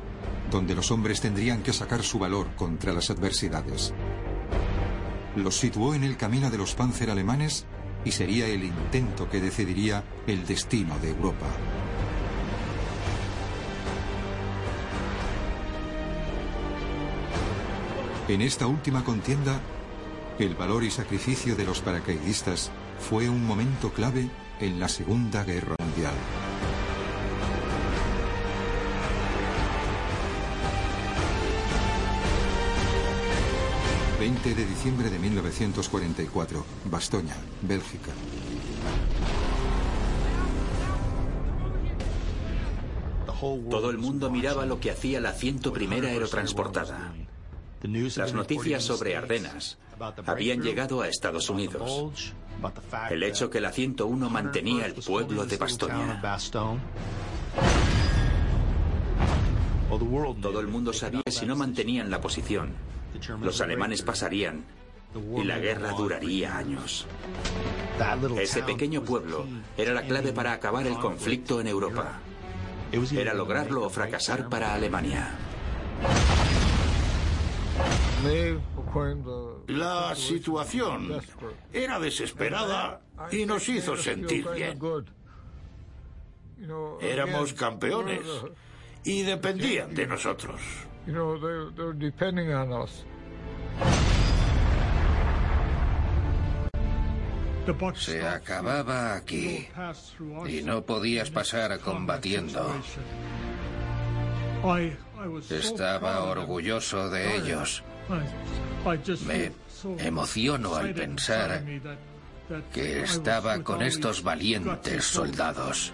donde 0.50 0.74
los 0.74 0.90
hombres 0.90 1.20
tendrían 1.20 1.62
que 1.62 1.72
sacar 1.72 2.02
su 2.02 2.18
valor 2.18 2.54
contra 2.56 2.92
las 2.92 3.10
adversidades. 3.10 3.92
Los 5.36 5.56
situó 5.56 5.94
en 5.94 6.04
el 6.04 6.16
camino 6.16 6.50
de 6.50 6.58
los 6.58 6.74
panzer 6.74 7.10
alemanes 7.10 7.66
y 8.04 8.12
sería 8.12 8.46
el 8.46 8.64
intento 8.64 9.28
que 9.28 9.40
decidiría 9.40 10.04
el 10.26 10.46
destino 10.46 10.98
de 11.00 11.10
Europa. 11.10 11.46
En 18.28 18.40
esta 18.40 18.66
última 18.66 19.04
contienda, 19.04 19.60
el 20.38 20.54
valor 20.54 20.84
y 20.84 20.90
sacrificio 20.90 21.56
de 21.56 21.64
los 21.64 21.80
paracaidistas 21.80 22.70
fue 23.00 23.28
un 23.28 23.44
momento 23.44 23.90
clave 23.92 24.30
en 24.60 24.80
la 24.80 24.88
Segunda 24.88 25.44
Guerra 25.44 25.74
Mundial. 25.80 26.14
...20 34.20 34.54
de 34.54 34.66
diciembre 34.66 35.10
de 35.10 35.18
1944... 35.18 36.64
...Bastoña, 36.86 37.36
Bélgica... 37.62 38.12
Todo 43.70 43.90
el 43.90 43.98
mundo 43.98 44.30
miraba 44.30 44.66
lo 44.66 44.80
que 44.80 44.90
hacía 44.90 45.20
la 45.20 45.32
101 45.32 46.08
aerotransportada. 46.08 47.14
Las 48.16 48.34
noticias 48.34 48.82
sobre 48.82 49.16
Ardenas 49.16 49.78
habían 50.26 50.60
llegado 50.60 51.02
a 51.02 51.08
Estados 51.08 51.48
Unidos. 51.48 52.34
El 53.10 53.22
hecho 53.22 53.50
que 53.50 53.60
la 53.60 53.72
101 53.72 54.30
mantenía 54.30 54.86
el 54.86 54.94
pueblo 54.94 55.46
de 55.46 55.56
Bastoña. 55.56 56.20
Todo 59.88 60.60
el 60.60 60.68
mundo 60.68 60.92
sabía 60.92 61.22
que 61.24 61.30
si 61.30 61.46
no 61.46 61.56
mantenían 61.56 62.10
la 62.10 62.20
posición, 62.20 62.72
los 63.40 63.60
alemanes 63.60 64.02
pasarían 64.02 64.64
y 65.36 65.44
la 65.44 65.58
guerra 65.58 65.92
duraría 65.92 66.56
años. 66.56 67.06
Ese 68.38 68.62
pequeño 68.62 69.02
pueblo 69.02 69.46
era 69.76 69.92
la 69.92 70.02
clave 70.02 70.32
para 70.32 70.52
acabar 70.52 70.86
el 70.86 70.98
conflicto 70.98 71.60
en 71.60 71.68
Europa. 71.68 72.20
Era 73.12 73.34
lograrlo 73.34 73.84
o 73.84 73.90
fracasar 73.90 74.48
para 74.48 74.74
Alemania. 74.74 75.34
La 79.68 80.14
situación 80.14 81.20
era 81.72 82.00
desesperada 82.00 83.02
y 83.30 83.44
nos 83.44 83.68
hizo 83.68 83.96
sentir 83.98 84.48
bien. 84.54 84.78
Éramos 87.02 87.52
campeones 87.52 88.20
y 89.04 89.22
dependían 89.22 89.94
de 89.94 90.06
nosotros. 90.06 90.60
Se 97.96 98.26
acababa 98.26 99.14
aquí 99.14 99.68
y 100.48 100.62
no 100.62 100.82
podías 100.82 101.30
pasar 101.30 101.78
combatiendo. 101.80 102.74
Estaba 105.50 106.24
orgulloso 106.24 107.10
de 107.10 107.36
ellos. 107.36 107.84
Me 109.26 109.52
emociono 109.98 110.74
al 110.74 110.94
pensar 110.94 111.62
que 112.72 113.02
estaba 113.02 113.62
con 113.62 113.82
estos 113.82 114.22
valientes 114.22 115.04
soldados. 115.04 115.92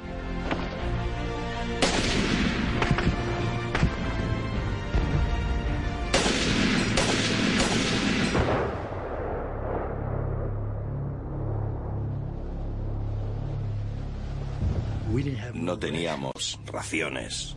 No 15.54 15.78
teníamos 15.78 16.60
raciones, 16.66 17.56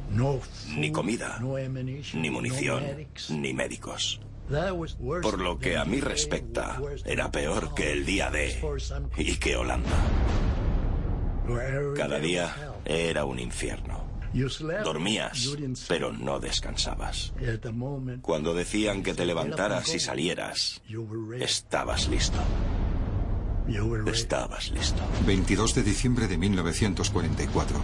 ni 0.76 0.91
comida, 0.91 1.39
ni 2.14 2.30
munición, 2.30 2.84
ni 3.30 3.53
médicos. 3.53 4.22
Por 5.21 5.39
lo 5.39 5.59
que 5.59 5.77
a 5.77 5.85
mí 5.85 5.99
respecta, 5.99 6.79
era 7.05 7.29
peor 7.31 7.73
que 7.73 7.91
el 7.91 8.05
día 8.05 8.29
de 8.29 8.59
y 9.17 9.35
que 9.35 9.55
Holanda. 9.55 9.97
Cada 11.95 12.19
día 12.19 12.73
era 12.85 13.25
un 13.25 13.39
infierno. 13.39 14.05
Dormías, 14.83 15.49
pero 15.87 16.11
no 16.11 16.39
descansabas. 16.39 17.33
Cuando 18.21 18.53
decían 18.53 19.01
que 19.01 19.13
te 19.13 19.25
levantaras 19.25 19.93
y 19.93 19.99
salieras, 19.99 20.81
estabas 21.39 22.07
listo. 22.07 22.37
Estabas 24.05 24.71
listo. 24.71 25.01
22 25.25 25.75
de 25.75 25.83
diciembre 25.83 26.27
de 26.27 26.37
1944. 26.37 27.79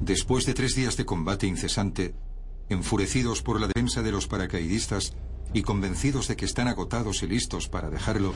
Después 0.00 0.46
de 0.46 0.54
tres 0.54 0.74
días 0.74 0.96
de 0.96 1.04
combate 1.04 1.46
incesante, 1.46 2.14
enfurecidos 2.68 3.42
por 3.42 3.60
la 3.60 3.66
defensa 3.66 4.02
de 4.02 4.12
los 4.12 4.26
paracaidistas, 4.26 5.14
y 5.52 5.62
convencidos 5.62 6.28
de 6.28 6.36
que 6.36 6.44
están 6.44 6.68
agotados 6.68 7.22
y 7.22 7.28
listos 7.28 7.68
para 7.68 7.88
dejarlo, 7.88 8.34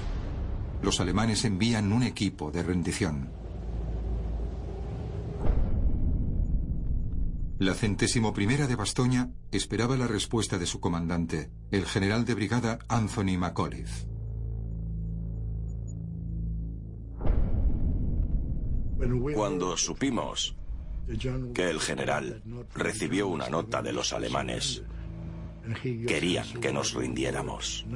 los 0.83 1.01
alemanes 1.01 1.45
envían 1.45 1.93
un 1.93 2.05
equipo 2.05 2.51
de 2.51 2.62
rendición. 2.62 3.31
La 7.59 7.74
centésimo 7.74 8.33
primera 8.33 8.68
de 8.68 8.76
Bastoña 8.76 9.33
esperaba 9.51 9.97
la 9.97 10.07
respuesta 10.07 10.59
de 10.59 10.66
su 10.66 10.79
comandante, 10.79 11.51
el 11.72 11.87
general 11.87 12.24
de 12.24 12.35
brigada 12.35 12.79
Anthony 12.89 13.37
McAuliffe. 13.37 14.07
Cuando 19.35 19.76
supimos 19.76 20.57
que 21.54 21.70
el 21.70 21.80
general 21.80 22.42
recibió 22.74 23.28
una 23.28 23.48
nota 23.48 23.82
de 23.82 23.92
los 23.92 24.12
alemanes, 24.12 24.82
querían 26.06 26.46
que 26.61 26.72
nos 26.72 26.94
rindiéramos. 26.94 27.86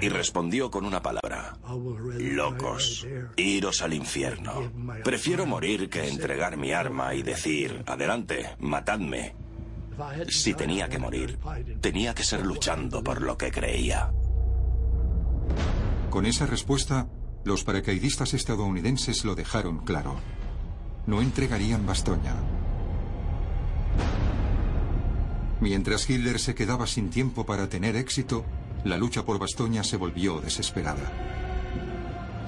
Y 0.00 0.08
respondió 0.10 0.70
con 0.70 0.84
una 0.84 1.00
palabra. 1.00 1.56
Locos, 2.18 3.06
iros 3.36 3.80
al 3.80 3.94
infierno. 3.94 4.70
Prefiero 5.02 5.46
morir 5.46 5.88
que 5.88 6.08
entregar 6.08 6.56
mi 6.58 6.72
arma 6.72 7.14
y 7.14 7.22
decir, 7.22 7.82
adelante, 7.86 8.56
matadme. 8.58 9.34
Si 10.28 10.54
tenía 10.54 10.88
que 10.88 10.98
morir, 10.98 11.38
tenía 11.80 12.14
que 12.14 12.24
ser 12.24 12.44
luchando 12.44 13.02
por 13.02 13.22
lo 13.22 13.38
que 13.38 13.50
creía. 13.50 14.12
Con 16.10 16.26
esa 16.26 16.46
respuesta, 16.46 17.08
los 17.44 17.64
paracaidistas 17.64 18.34
estadounidenses 18.34 19.24
lo 19.24 19.34
dejaron 19.34 19.78
claro. 19.84 20.16
No 21.06 21.20
entregarían 21.20 21.84
Bastoña. 21.84 22.34
Mientras 25.60 26.08
Hitler 26.08 26.38
se 26.38 26.54
quedaba 26.54 26.86
sin 26.86 27.10
tiempo 27.10 27.44
para 27.44 27.68
tener 27.68 27.96
éxito, 27.96 28.44
la 28.84 28.96
lucha 28.96 29.24
por 29.24 29.38
Bastoña 29.38 29.84
se 29.84 29.96
volvió 29.96 30.40
desesperada. 30.40 31.12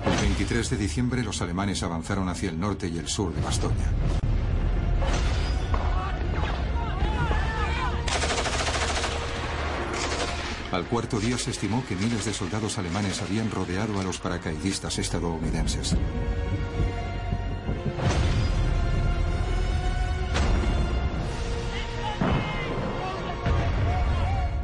El 0.04 0.20
23 0.20 0.70
de 0.70 0.76
diciembre 0.76 1.22
los 1.24 1.40
alemanes 1.42 1.82
avanzaron 1.82 2.28
hacia 2.28 2.50
el 2.50 2.60
norte 2.60 2.88
y 2.88 2.98
el 2.98 3.08
sur 3.08 3.34
de 3.34 3.40
Bastoña. 3.40 3.90
Al 10.70 10.86
cuarto 10.86 11.20
día 11.20 11.38
se 11.38 11.52
estimó 11.52 11.84
que 11.86 11.94
miles 11.94 12.24
de 12.24 12.34
soldados 12.34 12.78
alemanes 12.78 13.22
habían 13.22 13.48
rodeado 13.48 14.00
a 14.00 14.02
los 14.02 14.18
paracaidistas 14.18 14.98
estadounidenses. 14.98 15.96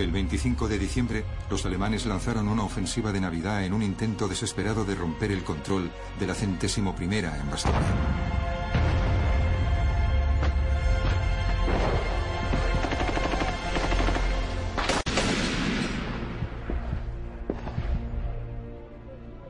El 0.01 0.13
25 0.13 0.67
de 0.67 0.79
diciembre, 0.79 1.25
los 1.51 1.67
alemanes 1.67 2.07
lanzaron 2.07 2.49
una 2.49 2.63
ofensiva 2.63 3.13
de 3.13 3.21
Navidad 3.21 3.67
en 3.67 3.75
un 3.75 3.83
intento 3.83 4.29
desesperado 4.29 4.87
de 4.87 4.95
romper 4.95 5.31
el 5.31 5.45
control 5.45 5.91
de 6.19 6.27
la 6.27 6.35
centésimo 6.35 6.97
primera 6.97 7.39
en 7.39 7.51
Bastoña. 7.51 7.77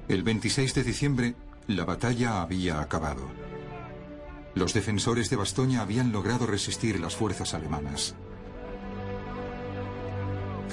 El 0.09 0.25
26 0.25 0.75
de 0.75 0.83
diciembre, 0.83 1.35
la 1.69 1.85
batalla 1.85 2.43
había 2.43 2.81
acabado. 2.81 3.29
Los 4.57 4.75
defensores 4.75 5.31
de 5.31 5.37
Bastoña 5.37 5.83
habían 5.83 6.11
logrado 6.11 6.49
resistir 6.49 6.99
las 6.99 7.15
fuerzas 7.15 7.55
alemanas. 7.55 8.17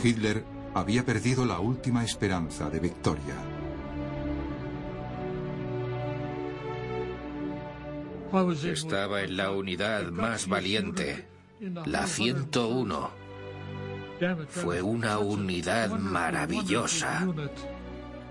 Hitler 0.07 0.45
había 0.73 1.03
perdido 1.03 1.45
la 1.45 1.59
última 1.59 2.05
esperanza 2.05 2.69
de 2.69 2.79
victoria. 2.79 3.35
Estaba 8.63 9.23
en 9.23 9.35
la 9.35 9.51
unidad 9.51 10.09
más 10.11 10.47
valiente, 10.47 11.27
la 11.59 12.07
101. 12.07 13.11
Fue 14.47 14.81
una 14.81 15.19
unidad 15.19 15.89
maravillosa. 15.99 17.27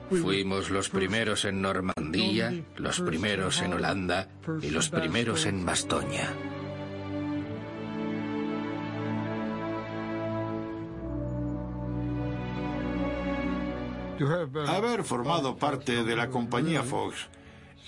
Fuimos 0.08 0.70
los 0.70 0.88
primeros 0.88 1.44
en 1.44 1.60
Normandía, 1.60 2.54
los 2.76 3.00
primeros 3.00 3.60
en 3.60 3.74
Holanda 3.74 4.28
y 4.62 4.70
los 4.70 4.88
primeros 4.88 5.44
en 5.44 5.66
Bastoña. 5.66 6.32
Haber 14.66 15.04
formado 15.04 15.56
parte 15.56 16.04
de 16.04 16.16
la 16.16 16.28
compañía 16.28 16.82
Fox 16.82 17.28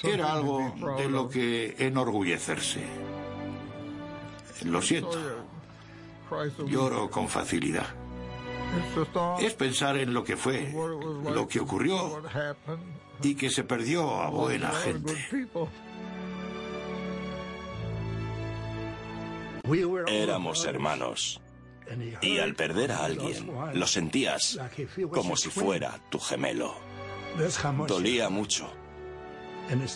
era 0.03 0.33
algo 0.33 0.75
de 0.97 1.09
lo 1.09 1.29
que 1.29 1.75
enorgullecerse. 1.79 2.85
Lo 4.65 4.83
siento. 4.83 5.19
Lloro 6.67 7.11
con 7.11 7.29
facilidad. 7.29 7.87
Es 9.41 9.55
pensar 9.55 9.97
en 9.97 10.13
lo 10.13 10.25
que 10.25 10.37
fue, 10.37 10.73
lo 11.33 11.49
que 11.49 11.61
ocurrió 11.61 12.23
y 13.23 13.35
que 13.35 13.51
se 13.51 13.65
perdió 13.65 14.21
a 14.21 14.29
buena 14.29 14.71
gente. 14.71 15.15
Éramos 20.07 20.65
hermanos. 20.65 21.41
Y 22.21 22.39
al 22.39 22.55
perder 22.55 22.93
a 22.93 23.05
alguien, 23.05 23.51
lo 23.75 23.87
sentías 23.87 24.59
como 25.11 25.37
si 25.37 25.49
fuera 25.51 26.01
tu 26.11 26.19
gemelo. 26.19 26.75
Dolía 27.87 28.29
mucho. 28.29 28.71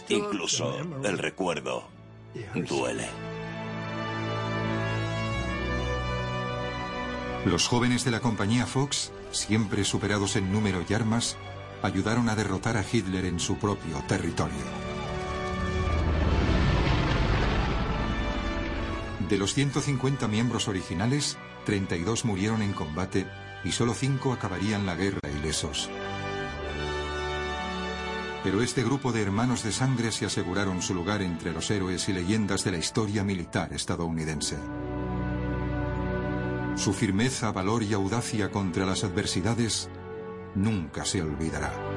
Incluso 0.08 0.78
el 1.02 1.18
recuerdo 1.18 1.88
duele. 2.54 3.08
Los 7.44 7.66
jóvenes 7.66 8.04
de 8.04 8.12
la 8.12 8.20
compañía 8.20 8.66
Fox, 8.66 9.10
siempre 9.32 9.84
superados 9.84 10.36
en 10.36 10.52
número 10.52 10.84
y 10.88 10.94
armas, 10.94 11.36
ayudaron 11.82 12.28
a 12.28 12.36
derrotar 12.36 12.76
a 12.76 12.84
Hitler 12.90 13.24
en 13.24 13.40
su 13.40 13.56
propio 13.56 13.98
territorio. 14.06 14.91
De 19.32 19.38
los 19.38 19.54
150 19.54 20.28
miembros 20.28 20.68
originales, 20.68 21.38
32 21.64 22.26
murieron 22.26 22.60
en 22.60 22.74
combate 22.74 23.26
y 23.64 23.72
solo 23.72 23.94
5 23.94 24.30
acabarían 24.30 24.84
la 24.84 24.94
guerra 24.94 25.20
ilesos. 25.40 25.88
Pero 28.44 28.60
este 28.60 28.84
grupo 28.84 29.10
de 29.10 29.22
hermanos 29.22 29.62
de 29.62 29.72
sangre 29.72 30.12
se 30.12 30.26
aseguraron 30.26 30.82
su 30.82 30.92
lugar 30.92 31.22
entre 31.22 31.50
los 31.50 31.70
héroes 31.70 32.10
y 32.10 32.12
leyendas 32.12 32.62
de 32.62 32.72
la 32.72 32.76
historia 32.76 33.24
militar 33.24 33.72
estadounidense. 33.72 34.58
Su 36.76 36.92
firmeza, 36.92 37.52
valor 37.52 37.82
y 37.84 37.94
audacia 37.94 38.50
contra 38.50 38.84
las 38.84 39.02
adversidades 39.02 39.88
nunca 40.54 41.06
se 41.06 41.22
olvidará. 41.22 41.91